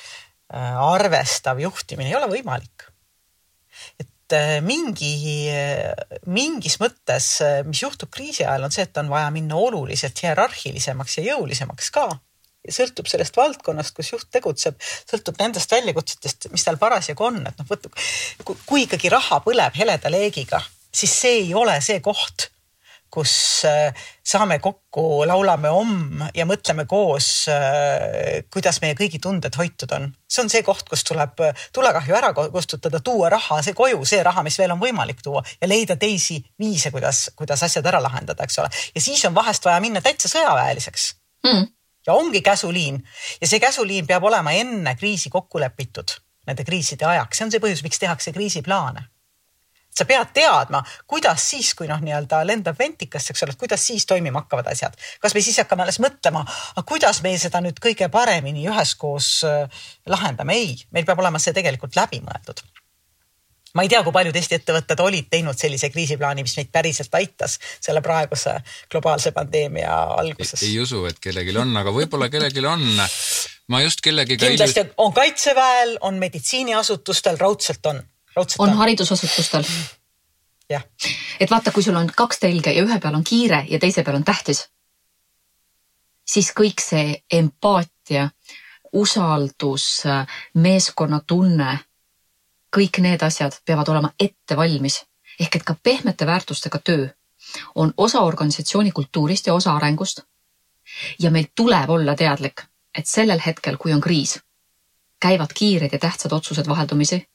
arvestav 0.82 1.60
juhtimine 1.62 2.10
ei 2.10 2.18
ole 2.18 2.30
võimalik 2.38 2.87
mingi, 4.64 5.12
äh, 5.52 6.18
mingis 6.26 6.78
mõttes, 6.82 7.28
äh, 7.44 7.60
mis 7.64 7.82
juhtub 7.82 8.10
kriisi 8.12 8.44
ajal, 8.44 8.66
on 8.66 8.74
see, 8.74 8.84
et 8.88 9.00
on 9.00 9.10
vaja 9.12 9.30
minna 9.34 9.56
oluliselt 9.56 10.18
hierarhilisemaks 10.22 11.18
ja 11.18 11.28
jõulisemaks 11.32 11.92
ka. 11.94 12.08
sõltub 12.68 13.06
sellest 13.08 13.36
valdkonnast, 13.38 13.94
kus 13.96 14.10
juht 14.12 14.28
tegutseb, 14.34 14.74
sõltub 15.08 15.38
nendest 15.40 15.70
väljakutsetest, 15.72 16.50
mis 16.52 16.64
tal 16.66 16.76
parasjagu 16.76 17.24
on, 17.24 17.38
et 17.48 17.62
noh, 17.62 18.58
kui 18.66 18.82
ikkagi 18.84 19.08
raha 19.08 19.38
põleb 19.40 19.78
heleda 19.78 20.10
leegiga, 20.12 20.60
siis 20.92 21.14
see 21.22 21.38
ei 21.46 21.54
ole 21.56 21.78
see 21.80 22.02
koht 22.04 22.50
kus 23.10 23.64
äh, 23.64 23.94
saame 24.24 24.58
kokku, 24.62 25.24
laulame 25.26 25.70
Om 25.72 26.22
ja 26.36 26.44
mõtleme 26.48 26.84
koos, 26.88 27.28
äh, 27.52 28.44
kuidas 28.52 28.80
meie 28.82 28.96
kõigi 28.98 29.20
tunded 29.22 29.56
hoitud 29.58 29.92
on. 29.96 30.10
see 30.28 30.42
on 30.44 30.52
see 30.52 30.62
koht, 30.66 30.84
kus 30.88 31.04
tuleb 31.08 31.40
äh, 31.44 31.64
tulekahju 31.72 32.18
ära 32.18 32.32
kustutada, 32.36 33.00
tuua 33.04 33.32
raha, 33.32 33.62
see 33.64 33.76
koju, 33.76 34.04
see 34.08 34.22
raha, 34.24 34.44
mis 34.46 34.58
veel 34.60 34.76
on 34.76 34.82
võimalik 34.82 35.22
tuua 35.24 35.42
ja 35.60 35.68
leida 35.68 35.96
teisi 35.96 36.38
viise, 36.60 36.92
kuidas, 36.94 37.30
kuidas 37.36 37.64
asjad 37.64 37.86
ära 37.88 38.02
lahendada, 38.04 38.44
eks 38.44 38.60
ole. 38.62 38.70
ja 38.94 39.00
siis 39.02 39.24
on 39.28 39.34
vahest 39.34 39.64
vaja 39.64 39.80
minna 39.84 40.04
täitsa 40.04 40.30
sõjaväeliseks 40.32 41.10
mm. 41.48 41.68
ja 42.06 42.14
ongi 42.14 42.42
käsuliin 42.44 43.02
ja 43.40 43.48
see 43.48 43.60
käsuliin 43.60 44.06
peab 44.06 44.24
olema 44.24 44.52
enne 44.52 44.96
kriisi 44.96 45.30
kokku 45.30 45.60
lepitud 45.60 46.18
nende 46.48 46.64
kriiside 46.64 47.04
ajaks, 47.04 47.38
see 47.38 47.46
on 47.46 47.52
see 47.52 47.62
põhjus, 47.62 47.84
miks 47.84 48.00
tehakse 48.00 48.32
kriisiplaane 48.36 49.08
sa 49.98 50.06
pead 50.08 50.32
teadma, 50.36 50.82
kuidas 51.10 51.44
siis, 51.50 51.72
kui 51.78 51.88
noh, 51.90 52.00
nii-öelda 52.02 52.42
lendab 52.46 52.78
ventikas, 52.78 53.30
eks 53.32 53.46
ole, 53.46 53.54
et 53.56 53.60
kuidas 53.60 53.84
siis 53.90 54.06
toimima 54.08 54.44
hakkavad 54.44 54.72
asjad. 54.72 54.98
kas 55.20 55.34
me 55.34 55.44
siis 55.44 55.58
hakkame 55.62 55.86
alles 55.86 56.00
mõtlema, 56.02 56.44
kuidas 56.88 57.22
me 57.26 57.34
seda 57.38 57.62
nüüd 57.64 57.80
kõige 57.82 58.10
paremini 58.12 58.66
üheskoos 58.68 59.32
äh, 59.48 59.86
lahendame? 60.06 60.58
ei, 60.58 60.76
meil 60.92 61.08
peab 61.08 61.24
olema 61.24 61.42
see 61.42 61.56
tegelikult 61.56 61.98
läbi 61.98 62.22
mõeldud 62.24 62.64
ma 63.78 63.84
ei 63.84 63.90
tea, 63.90 64.00
kui 64.02 64.14
paljud 64.14 64.36
Eesti 64.36 64.56
ettevõtted 64.58 65.00
olid 65.04 65.28
teinud 65.30 65.58
sellise 65.58 65.90
kriisiplaani, 65.92 66.44
mis 66.46 66.56
meid 66.58 66.70
päriselt 66.74 67.14
aitas 67.14 67.58
selle 67.78 68.02
praeguse 68.04 68.56
globaalse 68.90 69.32
pandeemia 69.36 69.92
alguses. 70.18 70.62
ei 70.66 70.78
usu, 70.82 71.04
et 71.10 71.20
kellelgi 71.22 71.56
on, 71.58 71.76
aga 71.76 71.92
võib-olla 71.94 72.30
kellelgi 72.32 72.64
on. 72.66 72.86
ma 73.68 73.82
just 73.84 74.02
kellegiga. 74.04 74.46
kindlasti 74.46 74.86
ilus... 74.86 74.94
on 75.04 75.12
kaitseväel, 75.12 75.98
on 76.00 76.18
meditsiiniasutustel, 76.22 77.38
raudselt 77.38 77.92
on. 77.92 78.02
On 78.58 78.72
haridusasutustel. 78.80 79.64
jah. 80.70 80.84
et 81.40 81.50
vaata, 81.50 81.72
kui 81.72 81.82
sul 81.82 81.96
on 81.96 82.10
kaks 82.16 82.38
telge 82.38 82.72
ja 82.72 82.84
ühe 82.84 83.00
peal 83.00 83.14
on 83.14 83.24
kiire 83.24 83.64
ja 83.68 83.78
teise 83.78 84.02
peal 84.02 84.16
on 84.16 84.24
tähtis, 84.24 84.68
siis 86.26 86.52
kõik 86.52 86.80
see 86.82 87.22
empaatia, 87.30 88.30
usaldus, 88.92 90.04
meeskonnatunne 90.54 91.78
kõik 92.76 93.00
need 93.04 93.22
asjad 93.22 93.60
peavad 93.64 93.88
olema 93.88 94.10
ette 94.20 94.56
valmis 94.56 95.02
ehk 95.40 95.56
et 95.56 95.64
ka 95.64 95.76
pehmete 95.82 96.26
väärtustega 96.26 96.78
töö 96.78 97.08
on 97.74 97.94
osa 97.96 98.20
organisatsiooni 98.20 98.92
kultuurist 98.92 99.46
ja 99.46 99.54
osa 99.54 99.76
arengust. 99.76 100.20
ja 101.18 101.30
meil 101.30 101.44
tuleb 101.54 101.90
olla 101.90 102.14
teadlik, 102.16 102.62
et 102.98 103.06
sellel 103.06 103.40
hetkel, 103.46 103.76
kui 103.76 103.92
on 103.92 104.00
kriis, 104.00 104.40
käivad 105.20 105.52
kiired 105.54 105.92
ja 105.92 105.98
tähtsad 105.98 106.32
otsused 106.32 106.68
vaheldumisi, 106.68 107.28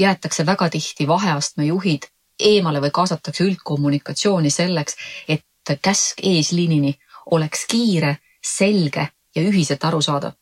jäetakse 0.00 0.46
väga 0.46 0.68
tihti 0.70 1.08
vaheastme 1.08 1.64
juhid 1.68 2.08
eemale 2.40 2.80
või 2.80 2.90
kaasatakse 2.90 3.44
üldkommunikatsiooni 3.44 4.50
selleks, 4.50 4.96
et 5.28 5.44
käsk 5.82 6.24
eesliinini 6.24 6.94
oleks 7.30 7.66
kiire, 7.68 8.16
selge 8.42 9.08
ja 9.36 9.42
ühiselt 9.42 9.84
arusaadav 9.84 10.32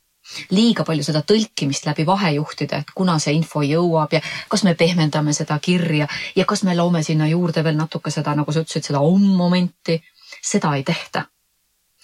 liiga 0.51 0.85
palju 0.85 1.05
seda 1.07 1.23
tõlkimist 1.25 1.87
läbi 1.88 2.05
vahejuhtide, 2.07 2.83
et 2.83 2.90
kuna 2.94 3.14
see 3.23 3.33
info 3.38 3.62
jõuab 3.64 4.12
ja 4.12 4.21
kas 4.53 4.64
me 4.66 4.75
pehmendame 4.75 5.33
seda 5.33 5.59
kirja 5.59 6.09
ja 6.37 6.44
kas 6.44 6.62
me 6.68 6.77
loome 6.77 7.03
sinna 7.03 7.29
juurde 7.31 7.64
veel 7.64 7.79
natuke 7.79 8.12
seda, 8.12 8.35
nagu 8.37 8.53
sa 8.53 8.61
ütlesid, 8.61 8.90
seda 8.90 9.01
om-momenti. 9.01 10.03
seda 10.44 10.75
ei 10.77 10.83
tehta. 10.85 11.25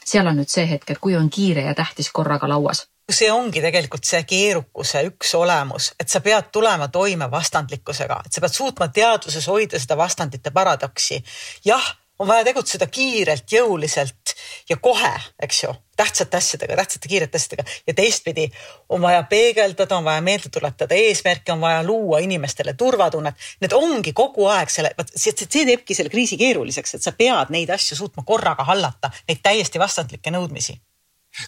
seal 0.05 0.27
on 0.27 0.37
nüüd 0.41 0.49
see 0.49 0.65
hetk, 0.69 0.91
et 0.91 0.99
kui 0.99 1.17
on 1.17 1.31
kiire 1.31 1.63
ja 1.69 1.75
tähtis 1.75 2.11
korraga 2.13 2.49
lauas 2.49 2.87
see 3.13 3.33
ongi 3.33 3.61
tegelikult 3.61 4.07
see 4.09 4.23
keerukuse 4.29 5.03
üks 5.11 5.35
olemus, 5.37 5.93
et 6.01 6.09
sa 6.09 6.23
pead 6.25 6.49
tulema 6.53 6.89
toime 6.89 7.29
vastandlikkusega, 7.31 8.23
et 8.27 8.33
sa 8.33 8.41
pead 8.45 8.57
suutma 8.57 8.89
teadvuses 8.89 9.49
hoida 9.49 9.81
seda 9.81 9.99
vastandite 10.01 10.51
paradoksi. 10.55 11.21
jah 11.65 11.93
on 12.19 12.29
vaja 12.29 12.45
tegutseda 12.47 12.87
kiirelt, 12.87 13.51
jõuliselt 13.51 14.35
ja 14.71 14.77
kohe, 14.77 15.11
eks 15.43 15.63
ju, 15.65 15.73
tähtsate 15.99 16.39
asjadega, 16.39 16.77
tähtsate 16.79 17.11
kiirete 17.11 17.41
asjadega 17.41 17.65
ja 17.87 17.95
teistpidi 17.95 18.47
on 18.89 19.03
vaja 19.03 19.25
peegeldada, 19.29 19.99
on 19.99 20.07
vaja 20.07 20.23
meelde 20.23 20.49
tuletada 20.49 20.95
eesmärke, 20.95 21.53
on 21.53 21.61
vaja 21.61 21.83
luua 21.83 22.23
inimestele 22.23 22.77
turvatunnet. 22.79 23.35
Need 23.61 23.75
ongi 23.75 24.15
kogu 24.15 24.47
aeg 24.47 24.71
selle, 24.71 24.95
vot 24.99 25.11
see, 25.11 25.35
see 25.35 25.67
teebki 25.67 25.99
selle 25.99 26.15
kriisi 26.15 26.39
keeruliseks, 26.39 26.95
et 26.95 27.03
sa 27.03 27.13
pead 27.19 27.51
neid 27.51 27.75
asju 27.75 27.99
suutma 27.99 28.23
korraga 28.27 28.67
hallata, 28.71 29.11
neid 29.29 29.43
täiesti 29.43 29.83
vastandlikke 29.83 30.35
nõudmisi 30.35 30.79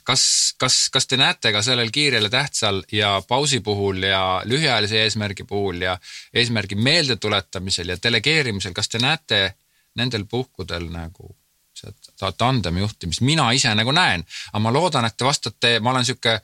kas, 0.04 0.54
kas, 0.58 0.88
kas 0.92 1.06
te 1.06 1.18
näete 1.20 1.52
ka 1.52 1.62
sellel 1.62 1.90
kiirel 1.94 2.28
ja 2.28 2.30
tähtsal 2.30 2.82
ja 2.92 3.22
pausi 3.28 3.60
puhul 3.60 4.02
ja 4.02 4.42
lühiajalise 4.44 5.02
eesmärgi 5.04 5.44
puhul 5.44 5.82
ja 5.82 5.98
eesmärgi 6.34 6.74
meeldetuletamisel 6.74 7.94
ja 7.94 7.98
delegeerimisel, 8.02 8.74
kas 8.76 8.88
te 8.88 8.98
näete 9.02 9.54
nendel 9.96 10.26
puhkudel 10.30 10.90
nagu 10.92 11.36
seda 11.76 12.32
tandemi 12.32 12.80
juhtimist 12.80 13.20
mina 13.20 13.50
ise 13.52 13.74
nagu 13.76 13.92
näen, 13.92 14.24
aga 14.52 14.62
ma 14.64 14.72
loodan, 14.72 15.04
et 15.04 15.16
te 15.16 15.26
vastate, 15.26 15.72
ma 15.80 15.92
olen 15.92 16.06
sihuke 16.08 16.38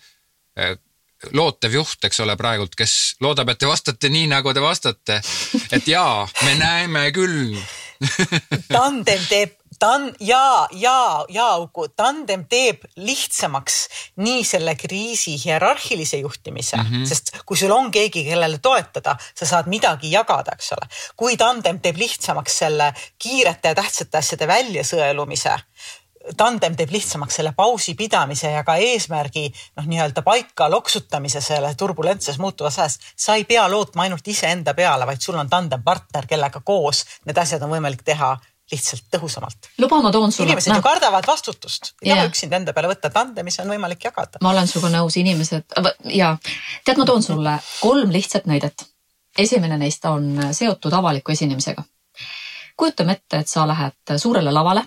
eh, 0.57 0.75
lootev 1.33 1.79
juht, 1.79 2.05
eks 2.05 2.21
ole, 2.21 2.37
praegult, 2.37 2.75
kes 2.77 3.17
loodab, 3.25 3.53
et 3.53 3.63
te 3.63 3.71
vastate 3.71 4.11
nii, 4.13 4.27
nagu 4.33 4.53
te 4.53 4.61
vastate. 4.61 5.21
et 5.73 5.89
jaa, 5.89 6.29
me 6.45 6.55
näeme 6.59 7.09
küll 7.17 7.57
tandem 8.69 9.25
teeb 9.29 9.62
tan- 9.83 10.15
ja, 10.21 10.69
ja, 10.73 11.25
ja 11.29 11.47
Uku, 11.59 11.89
tandem 11.97 12.45
teeb 12.51 12.85
lihtsamaks 12.97 13.79
nii 14.23 14.45
selle 14.47 14.75
kriisi 14.79 15.35
hierarhilise 15.45 16.21
juhtimise 16.23 16.77
mm, 16.77 16.91
-hmm. 16.91 17.09
sest 17.09 17.33
kui 17.47 17.57
sul 17.57 17.75
on 17.75 17.91
keegi, 17.91 18.25
kellele 18.25 18.59
toetada, 18.63 19.17
sa 19.35 19.47
saad 19.47 19.67
midagi 19.67 20.13
jagada, 20.13 20.55
eks 20.55 20.73
ole. 20.77 20.87
kui 21.17 21.37
tandem 21.37 21.81
teeb 21.81 21.99
lihtsamaks 21.99 22.59
selle 22.65 22.93
kiirete 23.19 23.69
ja 23.69 23.75
tähtsate 23.75 24.19
asjade 24.19 24.47
väljasõelumise 24.47 25.59
tandem 26.37 26.77
teeb 26.79 26.91
lihtsamaks 26.95 27.41
selle 27.41 27.53
pausi 27.57 27.95
pidamise 27.99 28.51
ja 28.51 28.63
ka 28.65 28.77
eesmärgi 28.77 29.49
noh, 29.77 29.87
nii-öelda 29.91 30.23
paika 30.23 30.71
loksutamise 30.71 31.41
selle 31.41 31.75
turbulentses 31.75 32.39
muutuvas 32.39 32.79
ajas. 32.79 32.99
sa 33.17 33.35
ei 33.35 33.45
pea 33.45 33.67
lootma 33.71 34.03
ainult 34.03 34.29
iseenda 34.29 34.75
peale, 34.75 35.07
vaid 35.07 35.21
sul 35.21 35.39
on 35.39 35.51
tandempartner, 35.51 36.27
kellega 36.27 36.61
koos 36.61 37.05
need 37.27 37.39
asjad 37.39 37.63
on 37.63 37.75
võimalik 37.75 38.07
teha 38.07 38.37
lihtsalt 38.73 39.09
tõhusamalt. 39.13 39.71
luba, 39.79 40.01
ma 40.03 40.13
toon 40.13 40.33
sulle. 40.33 40.49
inimesed 40.51 40.73
no. 40.73 40.79
ju 40.81 40.87
kardavad 40.87 41.27
vastutust, 41.29 41.93
ei 42.03 42.13
taha 42.13 42.29
üksinda 42.31 42.59
enda 42.61 42.75
peale 42.77 42.93
võtta, 42.93 43.11
tandemis 43.13 43.61
on 43.63 43.73
võimalik 43.75 44.09
jagada. 44.09 44.41
ma 44.43 44.53
olen 44.55 44.71
sinuga 44.71 44.93
nõus, 44.97 45.19
inimesed 45.21 45.77
ja 46.15 46.33
tead, 46.85 46.99
ma 46.99 47.09
toon 47.09 47.23
sulle 47.23 47.59
kolm 47.81 48.15
lihtsat 48.15 48.49
näidet. 48.51 48.87
esimene 49.39 49.79
neist 49.79 50.05
on 50.09 50.49
seotud 50.53 50.93
avaliku 50.93 51.33
esinemisega. 51.33 51.85
kujutame 52.77 53.19
ette, 53.19 53.45
et 53.45 53.49
sa 53.49 53.67
lähed 53.69 54.17
suurele 54.17 54.53
lavale 54.53 54.87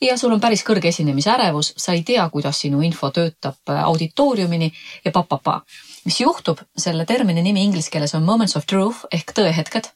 ja 0.00 0.16
sul 0.18 0.32
on 0.36 0.40
päris 0.40 0.64
kõrge 0.64 0.92
esinemise 0.92 1.30
ärevus, 1.32 1.72
sa 1.76 1.92
ei 1.96 2.02
tea, 2.04 2.28
kuidas 2.30 2.60
sinu 2.60 2.82
info 2.84 3.10
töötab 3.10 3.76
auditooriumini 3.82 4.72
ja 5.04 5.12
papapa. 5.12 5.62
mis 6.04 6.20
juhtub, 6.20 6.60
selle 6.78 7.04
termini 7.04 7.42
nimi 7.42 7.64
inglise 7.64 7.90
keeles 7.90 8.14
on 8.14 8.22
moments 8.22 8.56
of 8.56 8.66
truth 8.66 9.08
ehk 9.10 9.32
tõehetked 9.34 9.95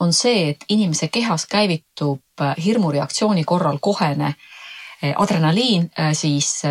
on 0.00 0.12
see, 0.12 0.50
et 0.50 0.64
inimese 0.68 1.08
kehas 1.08 1.46
käivitub 1.46 2.22
äh, 2.40 2.54
hirmureaktsiooni 2.64 3.44
korral 3.44 3.78
kohene 3.80 4.26
äh, 4.26 5.14
adrenaliin, 5.16 5.90
äh, 6.00 6.12
siis 6.12 6.62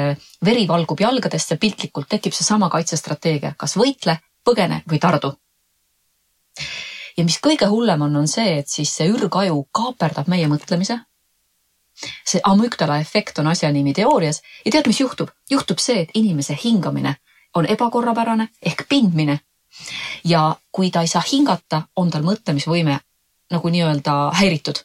veri 0.46 0.68
valgub 0.68 1.00
jalgadesse, 1.00 1.58
piltlikult 1.58 2.10
tekib 2.10 2.34
seesama 2.34 2.70
kaitsestrateegia, 2.70 3.54
kas 3.58 3.78
võitle, 3.78 4.18
põgene 4.46 4.82
või 4.90 5.00
tardu. 5.00 5.34
ja 7.18 7.24
mis 7.24 7.40
kõige 7.40 7.68
hullem 7.72 8.02
on, 8.02 8.16
on 8.16 8.28
see, 8.28 8.60
et 8.60 8.70
siis 8.70 8.96
see 8.96 9.10
ürgaju 9.10 9.68
kaaperdab 9.72 10.28
meie 10.28 10.48
mõtlemise. 10.48 11.00
see 12.26 12.42
amügdala 12.44 13.00
efekt 13.00 13.40
on 13.40 13.48
asja 13.48 13.72
nimi 13.72 13.94
teoorias 13.94 14.42
ja 14.66 14.72
tead, 14.72 14.88
mis 14.88 15.00
juhtub? 15.00 15.30
juhtub 15.50 15.80
see, 15.80 16.02
et 16.02 16.10
inimese 16.14 16.58
hingamine 16.64 17.16
on 17.56 17.66
ebakorrapärane 17.66 18.48
ehk 18.62 18.88
pindmine 18.90 19.40
ja 20.24 20.56
kui 20.72 20.92
ta 20.92 21.02
ei 21.02 21.08
saa 21.08 21.24
hingata, 21.32 21.82
on 21.96 22.10
tal 22.12 22.24
mõtlemisvõime 22.24 23.00
nagu 23.52 23.70
nii-öelda 23.70 24.32
häiritud. 24.34 24.76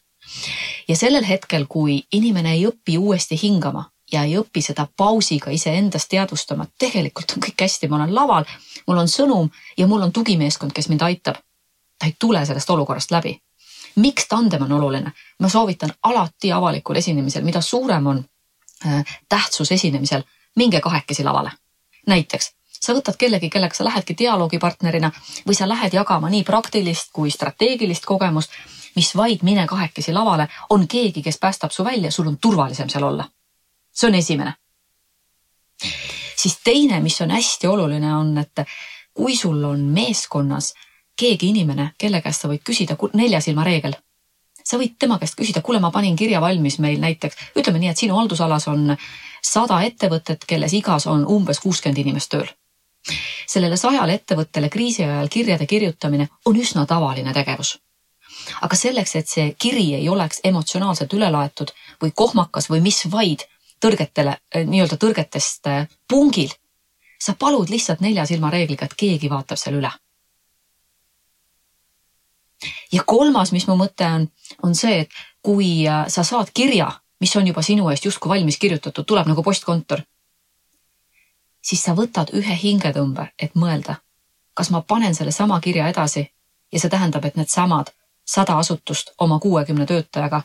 ja 0.88 0.96
sellel 0.96 1.24
hetkel, 1.24 1.66
kui 1.68 2.02
inimene 2.12 2.52
ei 2.52 2.66
õpi 2.66 2.98
uuesti 2.98 3.38
hingama 3.42 3.90
ja 4.12 4.22
ei 4.22 4.36
õpi 4.38 4.62
seda 4.62 4.86
pausiga 4.96 5.50
iseendast 5.50 6.08
teadvustama, 6.10 6.64
et 6.64 6.74
tegelikult 6.78 7.32
on 7.36 7.42
kõik 7.42 7.62
hästi, 7.62 7.88
ma 7.88 7.96
olen 7.96 8.14
laval, 8.14 8.44
mul 8.86 8.98
on 8.98 9.08
sõnum 9.08 9.50
ja 9.78 9.86
mul 9.86 10.02
on 10.02 10.12
tugimeeskond, 10.12 10.72
kes 10.72 10.88
mind 10.88 11.02
aitab. 11.02 11.36
ta 11.98 12.06
ei 12.06 12.16
tule 12.18 12.46
sellest 12.46 12.70
olukorrast 12.70 13.10
läbi. 13.10 13.40
miks 13.96 14.28
tandem 14.28 14.62
on 14.62 14.72
oluline? 14.72 15.12
ma 15.38 15.48
soovitan 15.48 15.92
alati 16.02 16.52
avalikul 16.52 16.96
esinemisel, 16.96 17.44
mida 17.44 17.60
suurem 17.60 18.06
on 18.06 18.24
äh, 18.86 19.04
tähtsus 19.28 19.72
esinemisel, 19.72 20.22
minge 20.56 20.80
kahekesi 20.80 21.24
lavale. 21.24 21.50
näiteks 22.06 22.59
sa 22.80 22.94
võtad 22.96 23.16
kellegi, 23.20 23.50
kellega 23.50 23.76
sa 23.76 23.84
lähedki 23.84 24.16
dialoogipartnerina 24.18 25.10
või 25.46 25.56
sa 25.56 25.68
lähed 25.68 25.94
jagama 25.94 26.30
nii 26.32 26.44
praktilist 26.44 27.12
kui 27.12 27.30
strateegilist 27.30 28.06
kogemust, 28.08 28.52
mis 28.96 29.12
vaid 29.16 29.44
mine 29.46 29.66
kahekesi 29.68 30.12
lavale, 30.12 30.48
on 30.70 30.88
keegi, 30.88 31.22
kes 31.22 31.38
päästab 31.38 31.70
su 31.70 31.84
välja, 31.84 32.10
sul 32.10 32.26
on 32.26 32.38
turvalisem 32.38 32.88
seal 32.88 33.04
olla. 33.04 33.28
see 33.92 34.08
on 34.08 34.14
esimene. 34.14 34.54
siis 36.36 36.58
teine, 36.64 37.00
mis 37.00 37.20
on 37.20 37.30
hästi 37.30 37.66
oluline, 37.66 38.14
on, 38.16 38.38
et 38.38 38.64
kui 39.14 39.36
sul 39.36 39.64
on 39.64 39.80
meeskonnas 39.80 40.74
keegi 41.16 41.48
inimene, 41.48 41.92
kelle 41.98 42.20
käest 42.22 42.40
sa 42.40 42.48
võid 42.48 42.62
küsida 42.64 42.96
nelja 43.12 43.40
silma 43.40 43.64
reegel 43.64 43.94
sa 44.64 44.78
võid 44.78 44.96
tema 44.98 45.18
käest 45.18 45.34
küsida, 45.34 45.62
kuule, 45.62 45.80
ma 45.80 45.90
panin 45.90 46.16
kirja 46.16 46.40
valmis 46.40 46.78
meil 46.78 47.00
näiteks, 47.00 47.36
ütleme 47.56 47.78
nii, 47.78 47.90
et 47.90 47.98
sinu 47.98 48.14
haldusalas 48.14 48.68
on 48.68 48.96
sada 49.42 49.82
ettevõtet, 49.82 50.44
kelles 50.46 50.72
igas 50.72 51.06
on 51.06 51.26
umbes 51.26 51.60
kuuskümmend 51.60 51.98
inimest 51.98 52.30
tööl 52.30 52.48
sellele 53.46 53.76
sajale 53.76 54.14
ettevõttele 54.14 54.68
kriisi 54.68 55.04
ajal 55.04 55.28
kirjade 55.28 55.66
kirjutamine 55.66 56.28
on 56.46 56.56
üsna 56.56 56.86
tavaline 56.86 57.32
tegevus. 57.32 57.78
aga 58.60 58.76
selleks, 58.76 59.16
et 59.16 59.28
see 59.28 59.54
kiri 59.58 59.94
ei 59.94 60.08
oleks 60.08 60.40
emotsionaalselt 60.44 61.12
üle 61.12 61.30
laetud 61.30 61.72
või 62.02 62.12
kohmakas 62.14 62.70
või 62.70 62.80
mis 62.80 63.02
vaid 63.12 63.44
tõrgetele, 63.80 64.36
eh, 64.54 64.66
nii-öelda 64.66 64.96
tõrgetest 64.96 65.66
eh, 65.66 65.88
pungil, 66.08 66.52
sa 67.20 67.34
palud 67.34 67.68
lihtsalt 67.68 68.00
nelja 68.00 68.26
silma 68.26 68.50
reegliga, 68.50 68.84
et 68.84 68.94
keegi 68.96 69.30
vaatab 69.30 69.58
selle 69.58 69.78
üle. 69.82 69.90
ja 72.92 73.02
kolmas, 73.06 73.52
mis 73.52 73.66
mu 73.66 73.76
mõte 73.76 74.04
on, 74.04 74.26
on 74.62 74.74
see, 74.74 75.00
et 75.00 75.12
kui 75.42 75.86
äh, 75.88 76.04
sa 76.08 76.24
saad 76.24 76.50
kirja, 76.54 76.90
mis 77.20 77.36
on 77.36 77.46
juba 77.46 77.62
sinu 77.62 77.88
eest 77.88 78.04
justkui 78.04 78.28
valmis 78.28 78.58
kirjutatud, 78.58 79.06
tuleb 79.06 79.28
nagu 79.30 79.42
postkontor, 79.42 80.02
siis 81.62 81.82
sa 81.82 81.94
võtad 81.94 82.32
ühe 82.34 82.56
hingetõmbe, 82.62 83.30
et 83.38 83.54
mõelda, 83.54 84.00
kas 84.54 84.70
ma 84.70 84.80
panen 84.80 85.14
sellesama 85.14 85.60
kirja 85.60 85.88
edasi 85.88 86.30
ja 86.72 86.80
see 86.80 86.90
tähendab, 86.90 87.24
et 87.24 87.36
needsamad 87.36 87.92
sada 88.24 88.58
asutust 88.58 89.12
oma 89.18 89.38
kuuekümne 89.38 89.86
töötajaga 89.86 90.42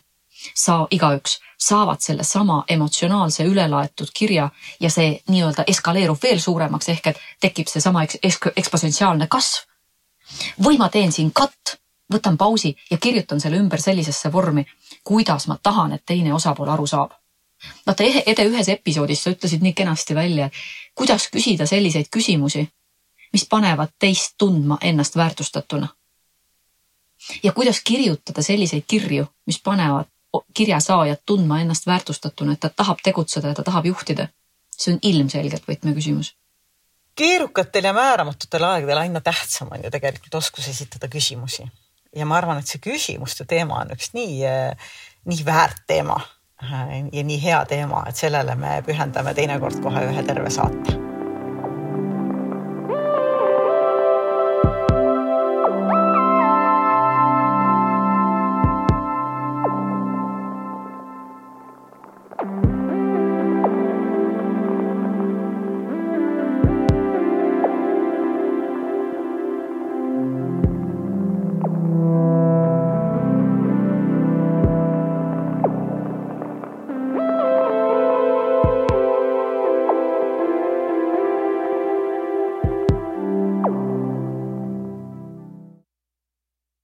saa 0.53 0.87
igaüks 0.91 1.39
saavad 1.57 1.97
sellesama 1.99 2.63
emotsionaalse 2.69 3.43
ülelaetud 3.43 4.07
kirja 4.13 4.49
ja 4.79 4.89
see 4.89 5.21
nii-öelda 5.27 5.63
eskaleerub 5.67 6.19
veel 6.23 6.39
suuremaks, 6.39 6.89
ehk 6.89 7.07
et 7.07 7.21
tekib 7.41 7.71
seesama 7.71 8.03
eks, 8.03 8.19
eks, 8.23 8.39
eksponentsiaalne 8.55 9.27
kasv. 9.27 9.65
või 10.63 10.77
ma 10.77 10.89
teen 10.89 11.11
siin 11.11 11.31
katt, 11.31 11.77
võtan 12.13 12.37
pausi 12.37 12.75
ja 12.91 12.97
kirjutan 12.97 13.39
selle 13.39 13.57
ümber 13.57 13.81
sellisesse 13.81 14.31
vormi, 14.31 14.65
kuidas 15.03 15.47
ma 15.47 15.57
tahan, 15.63 15.93
et 15.93 16.05
teine 16.05 16.33
osapool 16.33 16.69
aru 16.69 16.87
saab. 16.87 17.11
vaata 17.87 18.03
Ede 18.03 18.45
ühes 18.45 18.69
episoodis 18.69 19.23
sa 19.23 19.29
ütlesid 19.29 19.61
nii 19.61 19.73
kenasti 19.73 20.15
välja, 20.15 20.49
kuidas 20.95 21.27
küsida 21.31 21.65
selliseid 21.65 22.07
küsimusi, 22.11 22.67
mis 23.33 23.45
panevad 23.49 23.93
teist 23.99 24.35
tundma 24.37 24.77
ennast 24.81 25.15
väärtustatuna. 25.15 25.87
ja 27.43 27.51
kuidas 27.51 27.81
kirjutada 27.83 28.41
selliseid 28.41 28.83
kirju, 28.87 29.25
mis 29.45 29.61
panevad 29.61 30.05
kirjasaajat 30.53 31.21
tundma 31.25 31.61
ennast 31.61 31.87
väärtustatuna, 31.87 32.53
et 32.53 32.59
ta 32.59 32.69
tahab 32.69 32.97
tegutseda 33.03 33.47
ja 33.47 33.53
ta 33.53 33.63
tahab 33.63 33.85
juhtida. 33.85 34.27
see 34.77 34.93
on 34.93 34.99
ilmselgelt 35.01 35.63
võtmeküsimus. 35.67 36.35
keerukatel 37.15 37.83
ja 37.83 37.93
määramatutel 37.93 38.63
aegadel 38.63 38.97
aina 38.97 39.21
tähtsam 39.21 39.67
on 39.71 39.83
ju 39.83 39.91
tegelikult 39.91 40.35
oskus 40.35 40.67
esitada 40.67 41.07
küsimusi 41.07 41.63
ja 42.15 42.25
ma 42.25 42.37
arvan, 42.37 42.59
et 42.59 42.67
see 42.67 42.79
küsimuste 42.79 43.45
teema 43.45 43.81
on 43.81 43.91
üks 43.95 44.13
nii, 44.13 44.43
nii 45.25 45.45
väärt 45.45 45.83
teema 45.87 46.19
ja 46.61 47.23
nii 47.23 47.41
hea 47.43 47.65
teema, 47.65 48.05
et 48.09 48.15
sellele 48.15 48.55
me 48.55 48.77
pühendame 48.85 49.33
teinekord 49.33 49.81
kohe 49.83 50.05
ühe 50.11 50.23
terve 50.23 50.49
saate 50.49 51.04